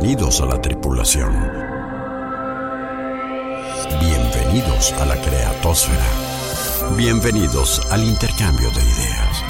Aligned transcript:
Bienvenidos 0.00 0.40
a 0.40 0.46
la 0.46 0.62
tripulación. 0.62 1.30
Bienvenidos 4.00 4.92
a 4.94 5.04
la 5.04 5.14
creatosfera. 5.20 6.96
Bienvenidos 6.96 7.82
al 7.90 8.04
intercambio 8.04 8.70
de 8.70 8.80
ideas. 8.80 9.44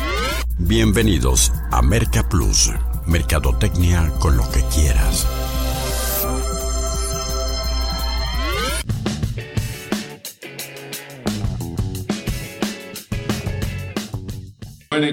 Bienvenidos 0.58 1.53
a 1.71 1.82
Merca 1.82 2.28
Plus, 2.28 2.72
Mercadotecnia 3.06 4.10
con 4.18 4.36
lo 4.36 4.50
que 4.50 4.63
quieras. 4.74 5.24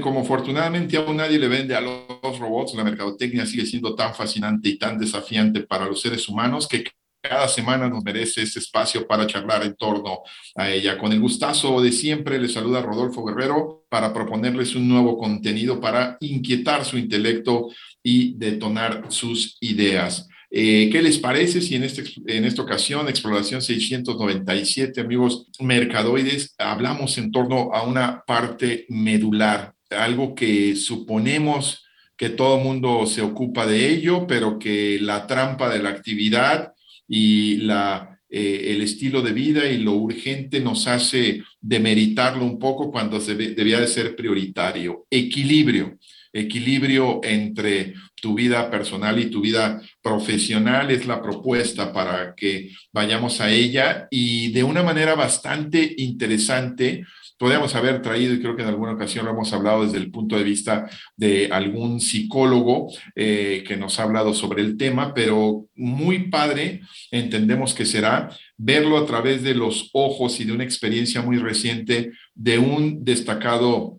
Como 0.01 0.21
afortunadamente 0.21 0.97
aún 0.97 1.17
nadie 1.17 1.39
le 1.39 1.47
vende 1.47 1.75
a 1.75 1.81
los 1.81 2.39
robots, 2.39 2.75
la 2.75 2.83
mercadotecnia 2.83 3.45
sigue 3.45 3.65
siendo 3.65 3.95
tan 3.95 4.13
fascinante 4.13 4.69
y 4.69 4.77
tan 4.77 4.97
desafiante 4.97 5.61
para 5.61 5.85
los 5.85 6.01
seres 6.01 6.27
humanos 6.27 6.67
que 6.67 6.83
cada 7.21 7.47
semana 7.47 7.89
nos 7.89 8.03
merece 8.03 8.41
ese 8.41 8.59
espacio 8.59 9.07
para 9.07 9.27
charlar 9.27 9.63
en 9.63 9.75
torno 9.75 10.21
a 10.55 10.69
ella. 10.69 10.97
Con 10.97 11.11
el 11.11 11.19
gustazo 11.19 11.81
de 11.81 11.91
siempre, 11.91 12.39
les 12.39 12.53
saluda 12.53 12.81
Rodolfo 12.81 13.23
Guerrero 13.23 13.85
para 13.89 14.13
proponerles 14.13 14.75
un 14.75 14.87
nuevo 14.87 15.17
contenido 15.17 15.79
para 15.79 16.17
inquietar 16.19 16.85
su 16.85 16.97
intelecto 16.97 17.69
y 18.03 18.35
detonar 18.37 19.05
sus 19.09 19.57
ideas. 19.61 20.27
Eh, 20.49 20.89
¿Qué 20.91 21.01
les 21.01 21.17
parece 21.17 21.61
si 21.61 21.75
en, 21.75 21.83
este, 21.83 22.03
en 22.27 22.45
esta 22.45 22.61
ocasión, 22.61 23.09
Exploración 23.09 23.61
697, 23.61 25.01
amigos 25.01 25.47
mercadoides, 25.59 26.55
hablamos 26.57 27.17
en 27.17 27.31
torno 27.31 27.73
a 27.73 27.83
una 27.83 28.23
parte 28.25 28.85
medular, 28.87 29.73
algo 29.89 30.35
que 30.35 30.75
suponemos 30.75 31.83
que 32.15 32.29
todo 32.29 32.57
mundo 32.57 33.05
se 33.05 33.21
ocupa 33.21 33.67
de 33.67 33.89
ello, 33.89 34.25
pero 34.27 34.57
que 34.57 34.97
la 34.99 35.27
trampa 35.27 35.69
de 35.69 35.83
la 35.83 35.89
actividad 35.89 36.73
y 37.07 37.57
la, 37.57 38.19
eh, 38.29 38.71
el 38.71 38.81
estilo 38.81 39.21
de 39.21 39.33
vida 39.33 39.65
y 39.67 39.77
lo 39.77 39.93
urgente 39.93 40.59
nos 40.59 40.87
hace 40.87 41.43
demeritarlo 41.61 42.43
un 42.43 42.57
poco 42.57 42.91
cuando 42.91 43.21
se 43.21 43.35
debía 43.35 43.79
de 43.79 43.87
ser 43.87 44.15
prioritario. 44.15 45.05
Equilibrio 45.11 45.97
equilibrio 46.33 47.19
entre 47.23 47.93
tu 48.15 48.35
vida 48.35 48.69
personal 48.69 49.19
y 49.19 49.29
tu 49.29 49.41
vida 49.41 49.81
profesional 50.01 50.91
es 50.91 51.05
la 51.05 51.21
propuesta 51.21 51.91
para 51.93 52.35
que 52.35 52.71
vayamos 52.91 53.41
a 53.41 53.51
ella 53.51 54.07
y 54.09 54.51
de 54.51 54.63
una 54.63 54.83
manera 54.83 55.15
bastante 55.15 55.95
interesante 55.97 57.05
podríamos 57.37 57.75
haber 57.75 58.01
traído, 58.01 58.33
y 58.33 58.39
creo 58.39 58.55
que 58.55 58.63
en 58.63 58.69
alguna 58.69 58.93
ocasión 58.93 59.25
lo 59.25 59.31
hemos 59.31 59.53
hablado 59.53 59.85
desde 59.85 59.97
el 59.97 60.11
punto 60.11 60.37
de 60.37 60.43
vista 60.43 60.89
de 61.15 61.49
algún 61.51 61.99
psicólogo 61.99 62.91
eh, 63.15 63.63
que 63.67 63.77
nos 63.77 63.99
ha 63.99 64.03
hablado 64.03 64.33
sobre 64.33 64.61
el 64.61 64.77
tema, 64.77 65.13
pero 65.13 65.65
muy 65.75 66.29
padre, 66.29 66.81
entendemos 67.11 67.73
que 67.73 67.85
será 67.85 68.29
verlo 68.57 68.97
a 68.97 69.05
través 69.05 69.43
de 69.43 69.53
los 69.53 69.89
ojos 69.93 70.39
y 70.39 70.45
de 70.45 70.53
una 70.53 70.63
experiencia 70.63 71.21
muy 71.21 71.37
reciente 71.37 72.11
de 72.33 72.57
un 72.57 73.03
destacado 73.03 73.96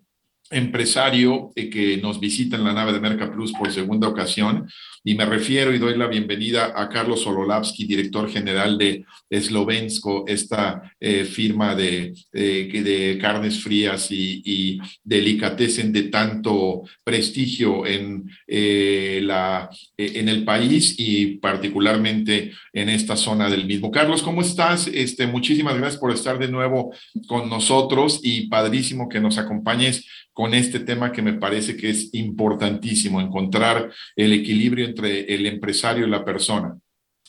empresario 0.50 1.52
eh, 1.54 1.68
que 1.68 1.98
nos 1.98 2.20
visita 2.20 2.56
en 2.56 2.64
la 2.64 2.72
nave 2.72 2.92
de 2.92 3.00
Merca 3.00 3.30
Plus 3.30 3.52
por 3.52 3.72
segunda 3.72 4.08
ocasión. 4.08 4.68
Y 5.04 5.14
me 5.14 5.24
refiero 5.24 5.72
y 5.72 5.78
doy 5.78 5.96
la 5.96 6.06
bienvenida 6.06 6.72
a 6.74 6.88
Carlos 6.88 7.26
Ololavsky, 7.26 7.86
director 7.86 8.28
general 8.28 8.76
de 8.76 9.04
Slovensko, 9.30 10.24
esta 10.26 10.82
eh, 11.00 11.24
firma 11.24 11.74
de, 11.74 12.14
de, 12.32 13.18
carnes 13.20 13.62
frías 13.62 14.10
y, 14.10 14.42
y, 14.44 14.78
delicatessen 15.02 15.92
de 15.92 16.04
tanto 16.04 16.82
prestigio 17.04 17.86
en, 17.86 18.28
eh, 18.46 19.20
la, 19.22 19.70
en 19.96 20.28
el 20.28 20.44
país 20.44 20.94
y 20.98 21.36
particularmente 21.36 22.52
en 22.72 22.88
esta 22.88 23.16
zona 23.16 23.48
del 23.48 23.66
mismo. 23.66 23.90
Carlos, 23.90 24.22
¿cómo 24.22 24.42
estás? 24.42 24.88
Este, 24.92 25.26
muchísimas 25.26 25.76
gracias 25.76 26.00
por 26.00 26.12
estar 26.12 26.38
de 26.38 26.48
nuevo 26.48 26.92
con 27.26 27.48
nosotros 27.48 28.20
y 28.22 28.48
padrísimo 28.48 29.08
que 29.08 29.20
nos 29.20 29.38
acompañes 29.38 30.04
con 30.38 30.54
este 30.54 30.78
tema 30.78 31.10
que 31.10 31.20
me 31.20 31.32
parece 31.32 31.76
que 31.76 31.90
es 31.90 32.14
importantísimo, 32.14 33.20
encontrar 33.20 33.90
el 34.14 34.32
equilibrio 34.32 34.86
entre 34.86 35.22
el 35.34 35.44
empresario 35.46 36.06
y 36.06 36.10
la 36.10 36.24
persona. 36.24 36.78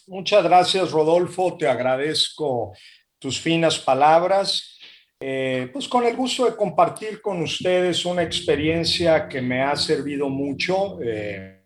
Muchas 0.05 0.43
gracias, 0.43 0.91
Rodolfo. 0.91 1.57
Te 1.57 1.67
agradezco 1.67 2.71
tus 3.17 3.39
finas 3.39 3.79
palabras. 3.79 4.77
Eh, 5.19 5.71
pues 5.73 5.87
con 5.87 6.05
el 6.05 6.15
gusto 6.15 6.45
de 6.45 6.55
compartir 6.55 7.19
con 7.19 7.41
ustedes 7.41 8.05
una 8.05 8.21
experiencia 8.21 9.27
que 9.27 9.41
me 9.41 9.63
ha 9.63 9.75
servido 9.75 10.29
mucho. 10.29 10.99
Eh, 11.01 11.63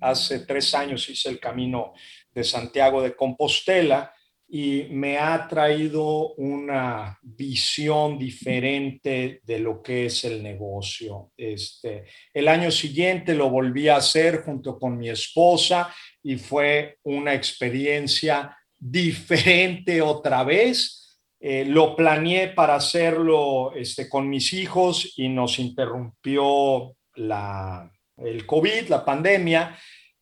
hace 0.00 0.46
tres 0.46 0.74
años 0.74 1.06
hice 1.10 1.28
el 1.28 1.38
camino 1.38 1.92
de 2.32 2.42
Santiago 2.42 3.02
de 3.02 3.14
Compostela 3.14 4.14
y 4.48 4.86
me 4.90 5.18
ha 5.18 5.48
traído 5.48 6.34
una 6.34 7.18
visión 7.22 8.16
diferente 8.16 9.40
de 9.42 9.58
lo 9.58 9.82
que 9.82 10.06
es 10.06 10.24
el 10.24 10.42
negocio. 10.42 11.32
Este, 11.36 12.04
el 12.32 12.46
año 12.46 12.70
siguiente 12.70 13.34
lo 13.34 13.50
volví 13.50 13.88
a 13.88 13.96
hacer 13.96 14.42
junto 14.42 14.78
con 14.78 14.96
mi 14.98 15.08
esposa 15.08 15.92
y 16.22 16.36
fue 16.36 16.98
una 17.02 17.34
experiencia 17.34 18.56
diferente 18.78 20.00
otra 20.00 20.44
vez. 20.44 21.20
Eh, 21.40 21.64
lo 21.64 21.96
planeé 21.96 22.48
para 22.48 22.76
hacerlo 22.76 23.72
este, 23.74 24.08
con 24.08 24.28
mis 24.28 24.52
hijos 24.52 25.12
y 25.16 25.28
nos 25.28 25.58
interrumpió 25.58 26.94
la, 27.14 27.90
el 28.18 28.46
COVID, 28.46 28.88
la 28.88 29.04
pandemia, 29.04 29.76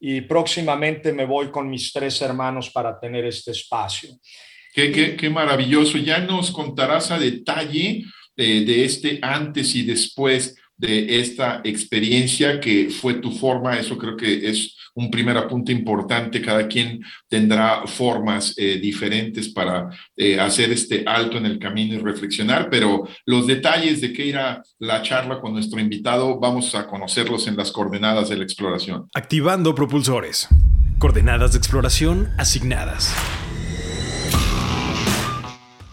y 0.06 0.20
próximamente 0.20 1.14
me 1.14 1.24
voy 1.24 1.50
con 1.50 1.70
mis 1.70 1.90
tres 1.90 2.20
hermanos 2.20 2.68
para 2.68 3.00
tener 3.00 3.24
este 3.24 3.52
espacio. 3.52 4.10
Qué, 4.74 5.16
qué, 5.16 5.30
maravilloso. 5.30 5.96
Ya 5.96 6.18
nos 6.18 6.50
contarás 6.50 7.10
a 7.10 7.18
detalle 7.18 8.04
de, 8.36 8.66
de 8.66 8.84
este 8.84 9.18
antes 9.22 9.74
y 9.74 9.82
después 9.82 10.56
de 10.76 11.20
esta 11.20 11.62
experiencia 11.64 12.60
que 12.60 12.90
fue 12.90 13.14
tu 13.14 13.30
forma. 13.30 13.78
Eso 13.78 13.96
creo 13.96 14.14
que 14.14 14.46
es 14.46 14.76
un 14.94 15.10
primer 15.10 15.36
apunte 15.36 15.72
importante. 15.72 16.40
Cada 16.40 16.66
quien 16.66 17.02
tendrá 17.28 17.86
formas 17.86 18.54
eh, 18.56 18.78
diferentes 18.78 19.48
para 19.48 19.90
eh, 20.16 20.38
hacer 20.38 20.70
este 20.72 21.04
alto 21.06 21.38
en 21.38 21.46
el 21.46 21.58
camino 21.58 21.94
y 21.94 21.98
reflexionar, 21.98 22.68
pero 22.70 23.06
los 23.26 23.46
detalles 23.46 24.00
de 24.00 24.12
qué 24.12 24.26
irá 24.26 24.62
la 24.78 25.02
charla 25.02 25.40
con 25.40 25.52
nuestro 25.52 25.80
invitado 25.80 26.38
vamos 26.38 26.74
a 26.74 26.86
conocerlos 26.86 27.46
en 27.46 27.56
las 27.56 27.70
coordenadas 27.72 28.28
de 28.28 28.36
la 28.36 28.44
exploración. 28.44 29.08
Activando 29.14 29.74
propulsores. 29.74 30.48
Coordenadas 30.98 31.52
de 31.52 31.58
exploración 31.58 32.30
asignadas. 32.38 33.12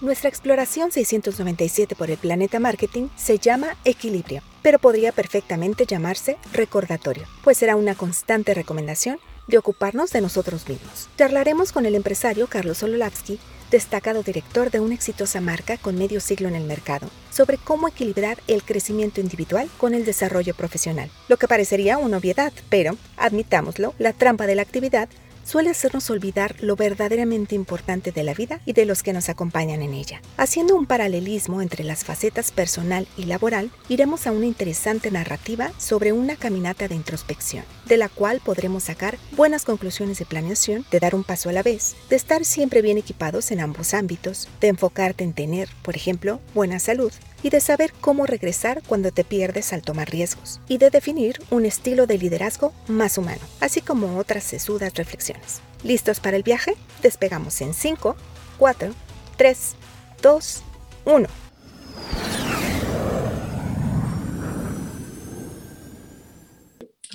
Nuestra 0.01 0.29
exploración 0.29 0.91
697 0.91 1.95
por 1.95 2.09
el 2.09 2.17
planeta 2.17 2.59
marketing 2.59 3.09
se 3.15 3.37
llama 3.37 3.77
Equilibrio, 3.85 4.41
pero 4.63 4.79
podría 4.79 5.11
perfectamente 5.11 5.85
llamarse 5.85 6.37
recordatorio, 6.53 7.27
pues 7.43 7.59
será 7.59 7.75
una 7.75 7.93
constante 7.93 8.55
recomendación 8.55 9.19
de 9.47 9.59
ocuparnos 9.59 10.11
de 10.11 10.21
nosotros 10.21 10.67
mismos. 10.67 11.07
Charlaremos 11.19 11.71
con 11.71 11.85
el 11.85 11.93
empresario 11.93 12.47
Carlos 12.47 12.81
Ololavsky, 12.81 13.37
destacado 13.69 14.23
director 14.23 14.71
de 14.71 14.79
una 14.79 14.95
exitosa 14.95 15.39
marca 15.39 15.77
con 15.77 15.95
medio 15.99 16.19
siglo 16.19 16.47
en 16.47 16.55
el 16.55 16.63
mercado, 16.63 17.07
sobre 17.29 17.57
cómo 17.57 17.87
equilibrar 17.87 18.39
el 18.47 18.63
crecimiento 18.63 19.21
individual 19.21 19.69
con 19.77 19.93
el 19.93 20.03
desarrollo 20.03 20.55
profesional. 20.55 21.11
Lo 21.29 21.37
que 21.37 21.47
parecería 21.47 21.99
una 21.99 22.17
obviedad, 22.17 22.51
pero, 22.69 22.97
admitámoslo, 23.17 23.93
la 23.99 24.13
trampa 24.13 24.47
de 24.47 24.55
la 24.55 24.63
actividad 24.63 25.09
suele 25.43 25.69
hacernos 25.69 26.09
olvidar 26.09 26.55
lo 26.61 26.75
verdaderamente 26.75 27.55
importante 27.55 28.11
de 28.11 28.23
la 28.23 28.33
vida 28.33 28.61
y 28.65 28.73
de 28.73 28.85
los 28.85 29.03
que 29.03 29.13
nos 29.13 29.29
acompañan 29.29 29.81
en 29.81 29.93
ella. 29.93 30.21
Haciendo 30.37 30.75
un 30.75 30.85
paralelismo 30.85 31.61
entre 31.61 31.83
las 31.83 32.03
facetas 32.03 32.51
personal 32.51 33.07
y 33.17 33.25
laboral, 33.25 33.71
iremos 33.89 34.27
a 34.27 34.31
una 34.31 34.45
interesante 34.45 35.11
narrativa 35.11 35.71
sobre 35.77 36.13
una 36.13 36.35
caminata 36.35 36.87
de 36.87 36.95
introspección, 36.95 37.65
de 37.85 37.97
la 37.97 38.09
cual 38.09 38.41
podremos 38.43 38.83
sacar 38.83 39.17
buenas 39.31 39.65
conclusiones 39.65 40.19
de 40.19 40.25
planeación, 40.25 40.85
de 40.91 40.99
dar 40.99 41.15
un 41.15 41.23
paso 41.23 41.49
a 41.49 41.53
la 41.53 41.63
vez, 41.63 41.95
de 42.09 42.15
estar 42.15 42.45
siempre 42.45 42.81
bien 42.81 42.97
equipados 42.97 43.51
en 43.51 43.59
ambos 43.59 43.93
ámbitos, 43.93 44.47
de 44.59 44.69
enfocarte 44.69 45.23
en 45.23 45.33
tener, 45.33 45.69
por 45.81 45.95
ejemplo, 45.95 46.39
buena 46.53 46.79
salud, 46.79 47.11
y 47.43 47.49
de 47.49 47.61
saber 47.61 47.93
cómo 47.99 48.25
regresar 48.25 48.81
cuando 48.85 49.11
te 49.11 49.23
pierdes 49.23 49.73
al 49.73 49.81
tomar 49.81 50.09
riesgos, 50.09 50.59
y 50.67 50.77
de 50.77 50.89
definir 50.89 51.41
un 51.49 51.65
estilo 51.65 52.07
de 52.07 52.17
liderazgo 52.17 52.73
más 52.87 53.17
humano, 53.17 53.41
así 53.59 53.81
como 53.81 54.17
otras 54.17 54.43
sesudas 54.43 54.93
reflexiones. 54.95 55.61
¿Listos 55.83 56.19
para 56.19 56.37
el 56.37 56.43
viaje? 56.43 56.75
Despegamos 57.01 57.61
en 57.61 57.73
5, 57.73 58.15
4, 58.57 58.93
3, 59.37 59.75
2, 60.21 60.61
1. 61.05 61.27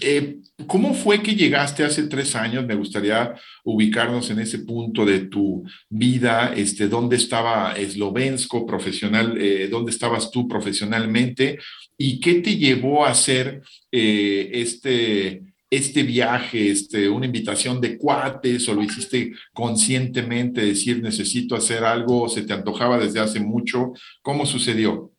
Eh, 0.00 0.38
¿Cómo 0.66 0.94
fue 0.94 1.22
que 1.22 1.34
llegaste 1.34 1.84
hace 1.84 2.04
tres 2.04 2.34
años? 2.34 2.66
Me 2.66 2.75
gustaría 2.75 3.34
ubicarnos 3.64 4.31
en 4.31 4.40
ese 4.40 4.60
punto 4.60 5.04
de 5.04 5.20
tu 5.26 5.64
vida, 5.88 6.52
este, 6.54 6.88
dónde 6.88 7.16
estaba 7.16 7.75
Eslovensko 7.75 8.66
profesional, 8.66 9.37
eh, 9.40 9.69
dónde 9.69 9.90
estabas 9.90 10.31
tú 10.31 10.48
profesionalmente 10.48 11.58
y 11.98 12.20
qué 12.20 12.37
te 12.37 12.56
llevó 12.56 13.04
a 13.04 13.10
hacer 13.10 13.62
eh, 13.93 14.50
este, 14.52 15.43
este 15.70 16.02
viaje, 16.02 16.70
este, 16.70 17.08
una 17.08 17.26
invitación 17.26 17.81
de 17.81 17.99
cuates 17.99 18.69
o 18.69 18.75
lo 18.75 18.82
hiciste 18.82 19.32
conscientemente, 19.52 20.64
decir 20.64 21.02
necesito 21.02 21.54
hacer 21.54 21.84
algo, 21.84 22.28
se 22.28 22.42
te 22.42 22.52
antojaba 22.52 22.99
desde 22.99 23.20
hace 23.20 23.40
mucho? 23.40 23.92
¿Cómo 24.22 24.46
sucedió? 24.46 25.12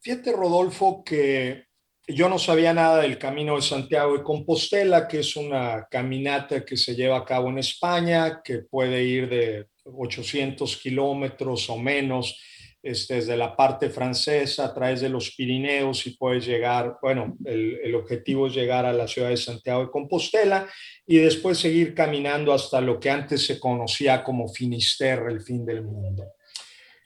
Fíjate, 0.00 0.32
Rodolfo, 0.32 1.02
que 1.04 1.67
yo 2.08 2.28
no 2.28 2.38
sabía 2.38 2.72
nada 2.72 3.02
del 3.02 3.18
Camino 3.18 3.56
de 3.56 3.62
Santiago 3.62 4.16
de 4.16 4.22
Compostela, 4.22 5.06
que 5.06 5.20
es 5.20 5.36
una 5.36 5.86
caminata 5.90 6.64
que 6.64 6.76
se 6.76 6.94
lleva 6.94 7.18
a 7.18 7.24
cabo 7.24 7.50
en 7.50 7.58
España, 7.58 8.40
que 8.42 8.60
puede 8.60 9.04
ir 9.04 9.28
de 9.28 9.66
800 9.84 10.76
kilómetros 10.78 11.68
o 11.68 11.76
menos 11.76 12.40
desde 12.80 13.36
la 13.36 13.54
parte 13.56 13.90
francesa 13.90 14.66
a 14.66 14.74
través 14.74 15.00
de 15.00 15.08
los 15.08 15.32
Pirineos 15.32 16.06
y 16.06 16.16
puedes 16.16 16.46
llegar, 16.46 16.96
bueno, 17.02 17.36
el, 17.44 17.94
objetivo 17.94 18.46
es 18.46 18.54
llegar 18.54 18.86
a 18.86 18.92
la 18.92 19.08
ciudad 19.08 19.30
de 19.30 19.36
Santiago 19.36 19.82
de 19.82 19.90
Compostela 19.90 20.66
y 21.06 21.18
después 21.18 21.58
seguir 21.58 21.94
caminando 21.94 22.52
hasta 22.52 22.80
lo 22.80 22.98
que 22.98 23.10
antes 23.10 23.44
se 23.44 23.58
conocía 23.58 24.22
como 24.22 24.48
Finisterre, 24.48 25.32
el 25.32 25.40
fin 25.42 25.66
del 25.66 25.82
mundo. 25.82 26.24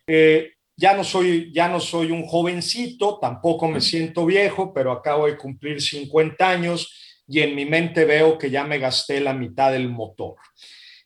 Eh, 0.06 0.52
ya 0.82 0.96
no 0.96 1.04
soy, 1.04 1.52
ya 1.52 1.68
no 1.68 1.78
soy 1.78 2.10
un 2.10 2.26
jovencito, 2.26 3.20
tampoco 3.20 3.68
me 3.68 3.80
siento 3.80 4.26
viejo, 4.26 4.74
pero 4.74 4.90
acabo 4.90 5.26
de 5.26 5.36
cumplir 5.36 5.80
50 5.80 6.48
años 6.48 7.22
y 7.28 7.38
en 7.38 7.54
mi 7.54 7.64
mente 7.64 8.04
veo 8.04 8.36
que 8.36 8.50
ya 8.50 8.64
me 8.64 8.80
gasté 8.80 9.20
la 9.20 9.32
mitad 9.32 9.70
del 9.70 9.88
motor. 9.88 10.34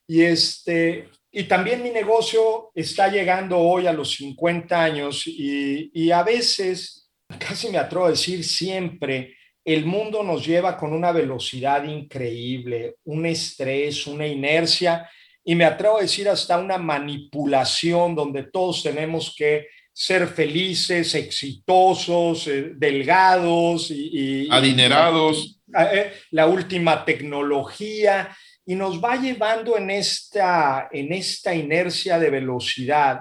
Y 0.06 0.23
este, 0.23 1.11
y 1.31 1.43
también 1.43 1.82
mi 1.82 1.90
negocio 1.90 2.70
está 2.75 3.08
llegando 3.08 3.58
hoy 3.58 3.87
a 3.87 3.93
los 3.93 4.12
50 4.12 4.82
años 4.82 5.25
y, 5.26 6.11
a 6.11 6.22
veces, 6.22 7.11
casi 7.38 7.69
me 7.69 7.76
atrevo 7.76 8.06
a 8.06 8.11
decir 8.12 8.44
siempre, 8.44 9.37
el 9.62 9.84
mundo 9.84 10.22
nos 10.22 10.46
lleva 10.46 10.79
con 10.79 10.94
una 10.94 11.12
velocidad 11.12 11.84
increíble, 11.84 12.94
un 13.05 13.26
estrés, 13.26 14.06
una 14.06 14.26
inercia 14.26 15.06
y 15.48 15.54
me 15.54 15.64
atrevo 15.64 15.98
a 15.98 16.02
decir 16.02 16.28
hasta 16.28 16.58
una 16.58 16.76
manipulación 16.76 18.16
donde 18.16 18.43
todos 18.43 18.82
tenemos 18.82 19.32
que 19.38 19.69
ser 19.93 20.26
felices, 20.26 21.14
exitosos, 21.14 22.48
eh, 22.48 22.72
delgados 22.75 23.93
y, 23.93 24.48
adinerados. 24.50 25.60
Eh, 25.78 26.12
la 26.32 26.48
última 26.48 27.04
tecnología. 27.04 28.37
Y 28.66 28.75
nos 28.75 29.02
va 29.02 29.14
llevando 29.14 29.78
en 29.78 29.90
esta, 29.90 30.88
en 30.90 31.12
esta 31.12 31.54
inercia 31.54 32.19
de 32.19 32.31
velocidad, 32.31 33.20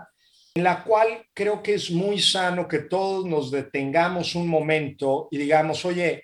en 0.56 0.64
la 0.64 0.84
cual 0.84 1.28
creo 1.32 1.62
que 1.62 1.76
es 1.76 1.92
muy 1.92 2.20
sano 2.20 2.68
que 2.68 2.80
todos 2.80 3.24
nos 3.26 3.52
detengamos 3.52 4.34
un 4.34 4.48
momento 4.48 5.28
y 5.30 5.38
digamos, 5.38 5.86
oye, 5.86 6.24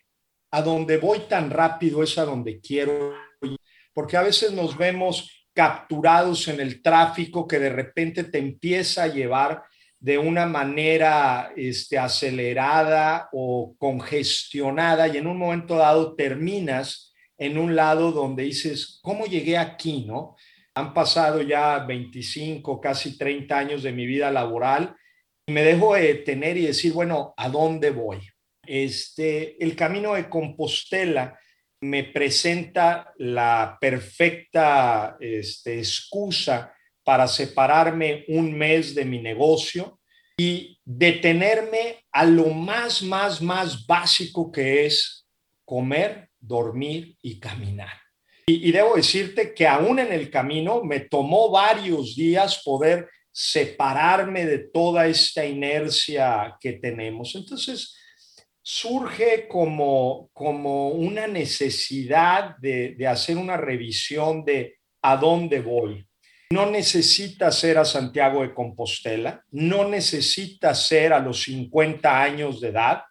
a 0.50 0.64
donde 0.64 0.98
voy 0.98 1.20
tan 1.30 1.52
rápido 1.52 2.02
es 2.02 2.18
a 2.18 2.26
donde 2.26 2.60
quiero 2.60 3.14
porque 3.94 4.18
a 4.18 4.22
veces 4.22 4.52
nos 4.52 4.78
vemos 4.78 5.41
capturados 5.54 6.48
en 6.48 6.60
el 6.60 6.82
tráfico 6.82 7.48
que 7.48 7.60
de 7.60 7.70
repente 7.70 8.24
te 8.24 8.38
empieza 8.38 9.04
a 9.04 9.08
llevar 9.08 9.64
de 10.00 10.18
una 10.18 10.48
manera 10.48 11.52
este, 11.56 12.00
acelerada 12.00 13.30
o 13.32 13.76
congestionada 13.78 15.08
y 15.08 15.18
en 15.18 15.28
un 15.28 15.38
momento 15.38 15.76
dado 15.76 16.16
terminas 16.16 17.14
en 17.38 17.58
un 17.58 17.76
lado 17.76 18.12
donde 18.12 18.44
dices, 18.44 19.00
¿cómo 19.04 19.26
llegué 19.26 19.58
aquí? 19.58 20.06
¿No? 20.06 20.36
Han 20.74 20.94
pasado 20.94 21.42
ya 21.42 21.80
25, 21.80 22.80
casi 22.80 23.18
30 23.18 23.58
años 23.58 23.84
de 23.84 23.92
mi 23.92 24.06
vida 24.06 24.32
laboral 24.32 24.96
y 25.46 25.52
me 25.52 25.64
dejo 25.64 25.96
de 25.96 26.16
tener 26.16 26.58
y 26.58 26.68
decir, 26.68 26.94
bueno, 26.94 27.34
¿a 27.38 27.50
dónde 27.50 27.92
voy? 27.92 28.20
Este, 28.66 29.62
el 29.64 29.76
camino 29.76 30.14
de 30.14 30.30
Compostela 30.30 31.38
me 31.82 32.04
presenta 32.04 33.12
la 33.18 33.78
perfecta 33.82 35.18
este, 35.20 35.80
excusa 35.80 36.74
para 37.04 37.28
separarme 37.28 38.26
un 38.28 38.54
mes 38.54 38.94
de 38.94 39.04
mi 39.06 39.20
negocio 39.20 40.00
y 40.38 40.80
detenerme 40.86 42.06
a 42.12 42.26
lo 42.26 42.48
más, 42.48 43.02
más, 43.02 43.42
más 43.42 43.86
básico 43.86 44.52
que 44.52 44.86
es 44.86 45.28
comer, 45.66 46.30
dormir 46.40 47.16
y 47.22 47.40
caminar. 47.40 47.94
Y, 48.46 48.72
debo 48.72 48.96
decirte 48.96 49.54
que 49.54 49.68
aún 49.68 50.00
en 50.00 50.12
el 50.12 50.30
camino 50.30 50.84
me 50.84 51.00
tomó 51.02 51.52
varios 51.52 52.16
días 52.16 52.62
poder 52.64 53.08
separarme 53.32 54.46
de 54.46 54.60
toda 54.60 55.08
esta 55.08 55.46
inercia 55.46 56.58
que 56.60 56.74
tenemos. 56.74 57.34
Entonces, 57.36 57.96
surge 58.62 59.48
como, 59.48 60.30
como 60.34 60.90
una 60.90 61.28
necesidad 61.28 62.58
de, 62.58 62.96
de 62.96 63.08
hacer 63.08 63.38
una 63.38 63.58
revisión 63.58 64.46
de 64.46 64.78
a 65.02 65.18
dónde 65.18 65.62
voy. 65.62 66.06
No 66.52 66.70
necesita 66.70 67.52
ser 67.52 67.78
a 67.78 67.86
Santiago 67.86 68.42
de 68.42 68.54
Compostela, 68.54 69.44
no 69.52 69.88
necesita 69.88 70.76
ser 70.76 71.14
a 71.14 71.20
los 71.20 71.44
50 71.44 72.22
años 72.22 72.60
de 72.60 72.70
edad, 72.70 73.04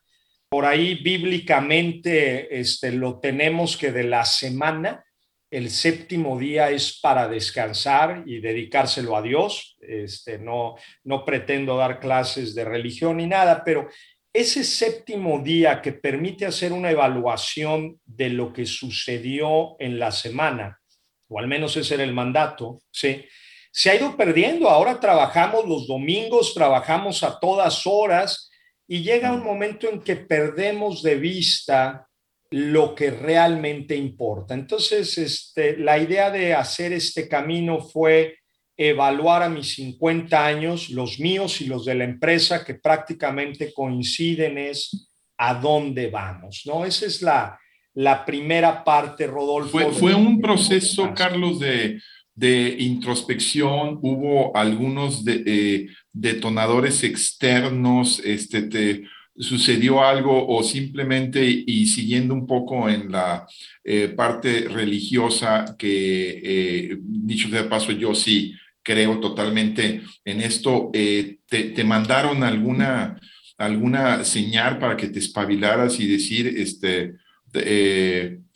por 0.50 0.64
ahí 0.64 0.96
bíblicamente 0.96 2.58
este, 2.58 2.90
lo 2.90 3.20
tenemos 3.20 3.76
que 3.76 3.92
de 3.92 4.02
la 4.02 4.24
semana, 4.24 5.04
el 5.48 5.70
séptimo 5.70 6.40
día 6.40 6.70
es 6.70 6.98
para 7.00 7.28
descansar 7.28 8.24
y 8.26 8.40
dedicárselo 8.40 9.16
a 9.16 9.22
Dios. 9.22 9.76
Este, 9.80 10.38
no, 10.38 10.74
no 11.04 11.24
pretendo 11.24 11.76
dar 11.76 12.00
clases 12.00 12.52
de 12.56 12.64
religión 12.64 13.18
ni 13.18 13.28
nada, 13.28 13.62
pero 13.64 13.88
ese 14.32 14.64
séptimo 14.64 15.40
día 15.40 15.82
que 15.82 15.92
permite 15.92 16.46
hacer 16.46 16.72
una 16.72 16.90
evaluación 16.90 18.00
de 18.04 18.30
lo 18.30 18.52
que 18.52 18.66
sucedió 18.66 19.76
en 19.78 19.98
la 19.98 20.12
semana, 20.12 20.80
o 21.28 21.38
al 21.38 21.48
menos 21.48 21.76
ese 21.76 21.94
era 21.94 22.04
el 22.04 22.14
mandato, 22.14 22.80
¿sí? 22.90 23.24
se 23.72 23.90
ha 23.90 23.96
ido 23.96 24.16
perdiendo. 24.16 24.68
Ahora 24.68 24.98
trabajamos 25.00 25.66
los 25.66 25.86
domingos, 25.86 26.54
trabajamos 26.54 27.22
a 27.22 27.38
todas 27.38 27.86
horas 27.86 28.50
y 28.86 29.02
llega 29.02 29.32
un 29.32 29.44
momento 29.44 29.88
en 29.88 30.00
que 30.00 30.16
perdemos 30.16 31.02
de 31.02 31.16
vista 31.16 32.08
lo 32.50 32.94
que 32.96 33.10
realmente 33.10 33.94
importa. 33.94 34.54
Entonces, 34.54 35.16
este, 35.18 35.76
la 35.76 35.98
idea 35.98 36.30
de 36.30 36.54
hacer 36.54 36.92
este 36.92 37.28
camino 37.28 37.80
fue 37.80 38.39
evaluar 38.82 39.42
a 39.42 39.50
mis 39.50 39.74
50 39.74 40.46
años, 40.46 40.88
los 40.88 41.20
míos 41.20 41.60
y 41.60 41.66
los 41.66 41.84
de 41.84 41.94
la 41.94 42.04
empresa, 42.04 42.64
que 42.64 42.76
prácticamente 42.76 43.74
coinciden, 43.74 44.56
es 44.56 45.10
a 45.36 45.52
dónde 45.52 46.08
vamos, 46.08 46.62
¿no? 46.64 46.86
Esa 46.86 47.04
es 47.04 47.20
la, 47.20 47.60
la 47.92 48.24
primera 48.24 48.82
parte, 48.82 49.26
Rodolfo. 49.26 49.72
Fue, 49.72 49.92
fue 49.92 50.14
un 50.14 50.40
proceso, 50.40 51.12
Carlos, 51.14 51.60
de, 51.60 52.00
de 52.34 52.76
introspección, 52.78 53.98
hubo 54.00 54.56
algunos 54.56 55.26
de, 55.26 55.42
eh, 55.44 55.88
detonadores 56.10 57.04
externos, 57.04 58.22
este, 58.24 58.62
te 58.62 59.02
sucedió 59.36 60.02
algo 60.02 60.48
o 60.48 60.62
simplemente 60.62 61.44
y 61.44 61.86
siguiendo 61.86 62.32
un 62.32 62.46
poco 62.46 62.88
en 62.88 63.12
la 63.12 63.46
eh, 63.84 64.08
parte 64.08 64.68
religiosa 64.68 65.76
que, 65.78 66.40
eh, 66.42 66.96
dicho 66.98 67.50
de 67.50 67.64
paso, 67.64 67.92
yo 67.92 68.14
sí 68.14 68.54
creo 68.82 69.20
totalmente 69.20 70.02
en 70.24 70.40
esto, 70.40 70.90
eh, 70.92 71.38
te, 71.46 71.84
mandaron 71.84 72.42
alguna, 72.42 73.20
alguna 73.58 74.24
señal 74.24 74.78
para 74.78 74.96
que 74.96 75.08
te 75.08 75.18
espabilaras 75.18 76.00
y 76.00 76.06
decir, 76.06 76.54
este, 76.56 77.14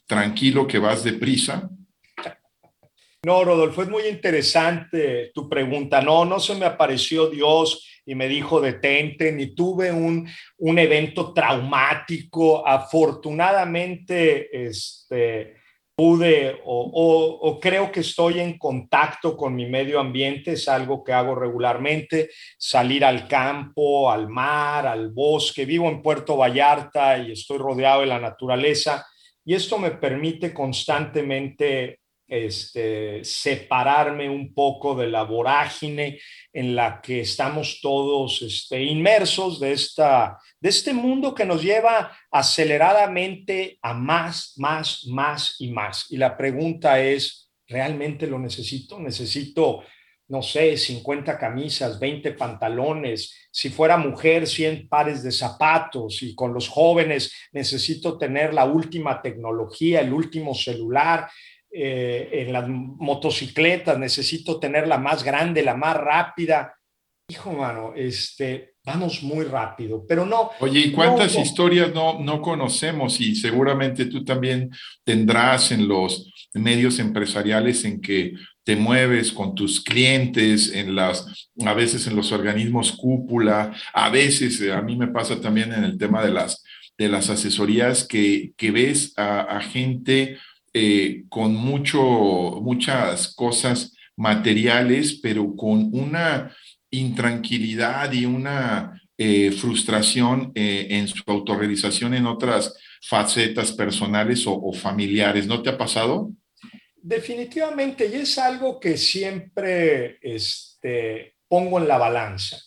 tranquilo 0.06 0.66
que 0.66 0.78
vas 0.78 1.04
deprisa. 1.04 1.70
No, 3.24 3.42
Rodolfo, 3.42 3.82
es 3.82 3.88
muy 3.88 4.02
interesante 4.04 5.30
tu 5.34 5.48
pregunta. 5.48 6.02
No, 6.02 6.26
no 6.26 6.38
se 6.38 6.54
me 6.54 6.66
apareció 6.66 7.30
Dios 7.30 8.02
y 8.04 8.14
me 8.14 8.28
dijo 8.28 8.60
detente, 8.60 9.32
ni 9.32 9.54
tuve 9.54 9.90
un, 9.90 10.28
un 10.58 10.78
evento 10.78 11.32
traumático. 11.32 12.68
Afortunadamente, 12.68 14.66
este, 14.66 15.56
pude 15.96 16.60
o, 16.64 17.58
creo 17.60 17.92
que 17.92 18.00
estoy 18.00 18.40
en 18.40 18.58
contacto 18.58 19.36
con 19.36 19.54
mi 19.54 19.66
medio 19.66 20.00
ambiente, 20.00 20.52
es 20.52 20.68
algo 20.68 21.04
que 21.04 21.12
hago 21.12 21.34
regularmente, 21.34 22.30
salir 22.58 23.04
al 23.04 23.28
campo, 23.28 24.10
al 24.10 24.28
mar, 24.28 24.86
al 24.86 25.10
bosque. 25.10 25.64
Vivo 25.64 25.88
en 25.88 26.02
Puerto 26.02 26.36
Vallarta 26.36 27.18
y 27.18 27.32
estoy 27.32 27.58
rodeado 27.58 28.00
de 28.00 28.06
la 28.06 28.18
naturaleza 28.18 29.06
y 29.44 29.54
esto 29.54 29.78
me 29.78 29.92
permite 29.92 30.52
constantemente 30.52 32.00
este, 32.34 33.24
separarme 33.24 34.28
un 34.28 34.52
poco 34.52 34.94
de 34.94 35.06
la 35.06 35.22
vorágine 35.22 36.18
en 36.52 36.74
la 36.74 37.00
que 37.00 37.20
estamos 37.20 37.80
todos 37.80 38.42
este, 38.42 38.82
inmersos 38.82 39.60
de, 39.60 39.72
esta, 39.72 40.38
de 40.60 40.68
este 40.68 40.92
mundo 40.92 41.34
que 41.34 41.44
nos 41.44 41.62
lleva 41.62 42.16
aceleradamente 42.30 43.78
a 43.82 43.94
más, 43.94 44.54
más, 44.56 45.06
más 45.06 45.56
y 45.58 45.70
más. 45.70 46.10
Y 46.10 46.16
la 46.16 46.36
pregunta 46.36 47.00
es, 47.00 47.50
¿realmente 47.66 48.26
lo 48.26 48.38
necesito? 48.38 48.98
¿Necesito 48.98 49.82
no 50.28 50.40
sé, 50.42 50.76
50 50.76 51.38
camisas, 51.38 52.00
20 52.00 52.32
pantalones, 52.32 53.48
si 53.50 53.68
fuera 53.68 53.98
mujer, 53.98 54.46
100 54.46 54.88
pares 54.88 55.22
de 55.22 55.30
zapatos 55.30 56.22
y 56.22 56.34
con 56.34 56.54
los 56.54 56.68
jóvenes 56.68 57.32
necesito 57.52 58.16
tener 58.16 58.54
la 58.54 58.64
última 58.64 59.20
tecnología, 59.20 60.00
el 60.00 60.12
último 60.12 60.54
celular, 60.54 61.30
eh, 61.76 62.28
en 62.32 62.52
las 62.52 62.68
motocicletas 62.68 63.98
necesito 63.98 64.60
tener 64.60 64.86
la 64.86 64.98
más 64.98 65.24
grande, 65.24 65.62
la 65.62 65.74
más 65.74 65.96
rápida. 65.96 66.74
Hijo, 67.28 67.52
mano, 67.52 67.92
este, 67.96 68.74
vamos 68.84 69.22
muy 69.22 69.44
rápido, 69.44 70.04
pero 70.06 70.24
no. 70.24 70.50
Oye, 70.60 70.80
¿y 70.80 70.92
cuántas 70.92 71.36
historias 71.36 71.92
no, 71.92 72.20
no 72.20 72.40
conocemos? 72.40 73.20
Y 73.20 73.34
seguramente 73.34 74.06
tú 74.06 74.24
también 74.24 74.70
tendrás 75.04 75.72
en 75.72 75.88
los 75.88 76.30
medios 76.52 76.98
empresariales 76.98 77.84
en 77.84 78.00
que 78.00 78.34
te 78.64 78.76
mueves 78.76 79.32
con 79.32 79.54
tus 79.54 79.82
clientes, 79.82 80.72
en 80.72 80.94
las, 80.94 81.50
a 81.64 81.74
veces 81.74 82.06
en 82.06 82.16
los 82.16 82.32
organismos 82.32 82.92
cúpula, 82.92 83.72
a 83.92 84.08
veces, 84.08 84.60
eh, 84.60 84.72
a 84.72 84.80
mí 84.80 84.96
me 84.96 85.08
pasa 85.08 85.40
también 85.40 85.72
en 85.72 85.84
el 85.84 85.98
tema 85.98 86.24
de 86.24 86.32
las, 86.32 86.64
de 86.96 87.08
las 87.08 87.28
asesorías, 87.28 88.04
que, 88.04 88.52
que 88.56 88.70
ves 88.70 89.12
a, 89.16 89.60
gente 89.60 90.38
eh, 90.74 91.24
con 91.28 91.54
mucho, 91.54 92.02
muchas 92.60 93.34
cosas 93.34 93.96
materiales, 94.16 95.20
pero 95.22 95.56
con 95.56 95.88
una 95.94 96.54
intranquilidad 96.90 98.12
y 98.12 98.26
una 98.26 99.00
eh, 99.16 99.50
frustración 99.52 100.52
en 100.54 101.08
su 101.08 101.22
autorrealización 101.26 102.14
en 102.14 102.26
otras 102.26 102.76
facetas 103.00 103.72
personales 103.72 104.44
o, 104.46 104.72
familiares. 104.72 105.46
¿No 105.46 105.62
te 105.62 105.70
ha 105.70 105.78
pasado? 105.78 106.30
definitivamente, 107.04 108.06
y 108.06 108.14
es 108.14 108.38
algo 108.38 108.80
que 108.80 108.96
siempre 108.96 110.18
este, 110.22 111.36
pongo 111.46 111.78
en 111.78 111.86
la 111.86 111.98
balanza. 111.98 112.58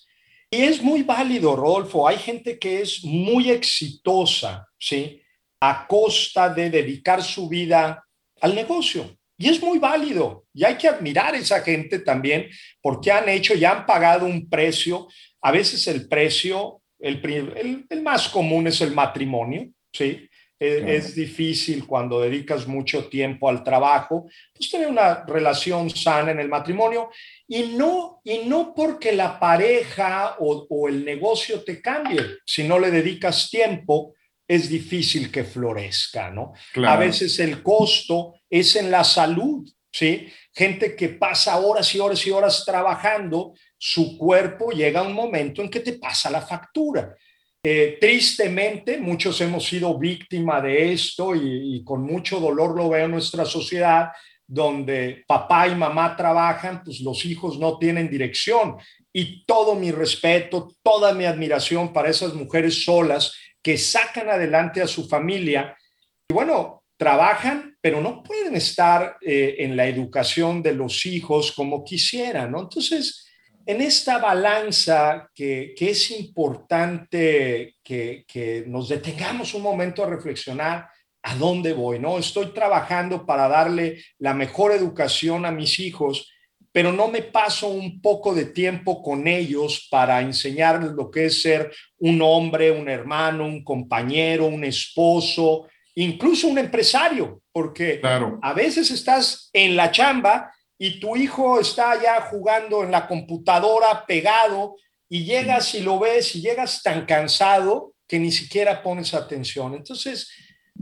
Y 0.52 0.62
es 0.62 0.82
muy 0.82 1.02
válido, 1.02 1.56
Rodolfo. 1.56 2.08
Hay 2.08 2.18
gente 2.18 2.60
que 2.60 2.82
es 2.82 3.04
muy 3.04 3.50
exitosa, 3.50 4.68
¿sí? 4.80 5.22
A 5.62 5.88
costa 5.88 6.50
de 6.50 6.70
dedicar 6.70 7.24
su 7.24 7.50
vida 7.50 8.04
al 8.42 8.56
negocio. 8.56 9.18
Y 9.38 9.50
es 9.50 9.62
muy 9.62 9.78
válido. 9.78 10.46
Y 10.54 10.64
hay 10.64 10.76
que 10.76 10.88
admirar 10.88 11.36
a 11.36 11.38
esa 11.38 11.62
gente 11.62 12.00
también 12.00 12.50
porque 12.82 13.12
han 13.12 13.30
hecho 13.30 13.54
y 13.56 13.66
han 13.66 13.86
pagado 13.86 14.26
un 14.26 14.50
precio. 14.50 15.08
A 15.42 15.52
veces 15.52 15.88
el 15.88 16.08
precio, 16.08 16.82
el, 17.00 17.22
el, 17.24 17.86
el 17.90 18.02
más 18.02 18.30
común 18.30 18.68
es 18.68 18.82
el 18.82 18.94
matrimonio, 18.94 19.70
¿sí? 19.94 20.28
Es, 20.60 21.14
difícil 21.14 21.86
cuando 21.86 22.20
dedicas 22.20 22.68
mucho 22.68 23.08
tiempo 23.10 23.48
al 23.48 23.64
trabajo, 23.64 24.28
pues 24.56 24.72
tener 24.72 24.88
una 24.88 25.24
relación 25.24 25.88
sana 25.92 26.32
en 26.32 26.40
el 26.40 26.50
matrimonio 26.50 27.12
y 27.48 27.76
no, 27.78 28.22
y 28.24 28.40
no 28.40 28.74
porque 28.74 29.12
la 29.12 29.40
pareja 29.40 30.36
o, 30.40 30.88
el 30.88 31.06
negocio 31.06 31.64
te 31.64 31.80
cambie, 31.80 32.22
si 32.44 32.64
no 32.64 32.80
le 32.80 32.90
dedicas 32.90 33.52
tiempo, 33.52 34.16
es 34.48 34.70
difícil 34.70 35.30
que 35.32 35.44
florezca, 35.44 36.30
¿no? 36.32 36.54
A 36.86 36.96
veces 36.96 37.38
el 37.40 37.62
costo 37.62 38.36
es 38.50 38.76
en 38.78 38.90
la 38.90 39.04
salud, 39.04 39.68
¿sí? 39.92 40.28
Gente 40.54 40.96
que 40.96 41.10
pasa 41.10 41.60
horas 41.60 41.94
y 41.94 42.00
horas 42.00 42.26
y 42.26 42.32
horas 42.32 42.64
trabajando, 42.66 43.54
su 43.78 44.18
cuerpo 44.18 44.72
llega 44.72 45.02
a 45.02 45.04
un 45.04 45.14
momento 45.14 45.62
en 45.62 45.70
que 45.70 45.82
te 45.82 45.94
pasa 45.94 46.30
la 46.30 46.42
factura. 46.42 47.16
Eh, 47.62 47.98
tristemente, 48.00 48.98
muchos 48.98 49.42
hemos 49.42 49.66
sido 49.66 49.98
víctima 49.98 50.62
de 50.62 50.94
esto 50.94 51.36
y, 51.36 51.84
con 51.84 52.04
mucho 52.04 52.40
dolor 52.40 52.76
lo 52.78 52.90
veo 52.90 53.06
en 53.06 53.12
nuestra 53.12 53.44
sociedad, 53.44 54.12
donde 54.48 55.26
papá 55.28 55.68
y 55.68 55.76
mamá 55.76 56.16
trabajan, 56.16 56.82
pues 56.82 57.02
los 57.02 57.26
hijos 57.26 57.60
no 57.60 57.78
tienen 57.78 58.10
dirección. 58.10 58.78
Y 59.12 59.46
todo 59.46 59.76
mi 59.76 59.92
respeto, 59.92 60.70
toda 60.82 61.14
mi 61.14 61.26
admiración 61.26 61.92
para 61.92 62.10
esas 62.10 62.34
mujeres 62.34 62.86
solas 62.86 63.34
que 63.68 63.78
sacan 63.78 64.30
adelante 64.30 64.82
a 64.82 64.88
su 64.88 65.10
familia. 65.10 65.78
Y 66.30 66.34
bueno, 66.34 66.86
trabajan, 66.96 67.76
pero 67.82 68.00
no 68.00 68.24
pueden 68.24 68.56
estar 68.56 69.18
eh, 69.20 69.58
en 69.60 69.76
la 69.76 69.88
educación 69.88 70.64
de 70.64 70.74
los 70.74 71.06
hijos 71.06 71.52
como 71.52 71.84
quisieran, 71.84 72.54
¿no? 72.54 72.62
Entonces, 72.62 73.28
en 73.66 73.82
esta 73.82 74.20
balanza 74.20 75.30
que, 75.36 75.76
es 75.78 76.12
importante 76.12 77.76
que, 77.84 78.64
nos 78.68 78.88
detengamos 78.88 79.54
un 79.54 79.64
momento 79.64 80.02
a 80.02 80.10
reflexionar 80.10 80.88
a 81.24 81.36
dónde 81.36 81.74
voy, 81.74 82.00
¿no? 82.00 82.20
Estoy 82.20 82.54
trabajando 82.54 83.26
para 83.26 83.50
darle 83.50 84.02
la 84.18 84.34
mejor 84.34 84.72
educación 84.72 85.46
a 85.46 85.52
mis 85.52 85.78
hijos, 85.82 86.32
pero 86.72 86.94
no 86.94 87.10
me 87.10 87.22
paso 87.22 87.68
un 87.68 88.00
poco 88.02 88.34
de 88.34 88.46
tiempo 88.46 89.04
con 89.04 89.28
ellos 89.28 89.90
para 89.92 90.22
enseñarles 90.22 90.92
lo 90.92 91.12
que 91.12 91.26
es 91.26 91.42
ser 91.42 91.70
un 92.00 92.22
hombre, 92.22 92.72
un 92.72 92.90
hermano, 92.90 93.46
un 93.46 93.64
compañero, 93.64 94.46
un 94.46 94.64
esposo, 94.64 95.68
incluso 95.96 96.48
un 96.48 96.60
empresario, 96.60 97.42
porque 97.52 98.00
a 98.42 98.54
veces 98.54 98.92
estás 98.92 99.50
en 99.54 99.76
la 99.76 99.92
chamba 99.92 100.52
y 100.78 101.00
tu 101.00 101.16
hijo 101.16 101.60
está 101.60 102.02
ya 102.02 102.22
jugando 102.22 102.84
en 102.84 102.92
la 102.92 103.08
computadora 103.08 104.06
pegado 104.06 104.76
y 105.10 105.24
llegas 105.24 105.74
y 105.74 105.82
lo 105.82 106.00
ves 106.00 106.36
y 106.36 106.42
llegas 106.42 106.84
tan 106.84 107.06
cansado 107.06 107.94
que 108.08 108.20
ni 108.20 108.32
siquiera 108.32 108.84
pones 108.84 109.14
atención. 109.14 109.74
Entonces, 109.74 110.30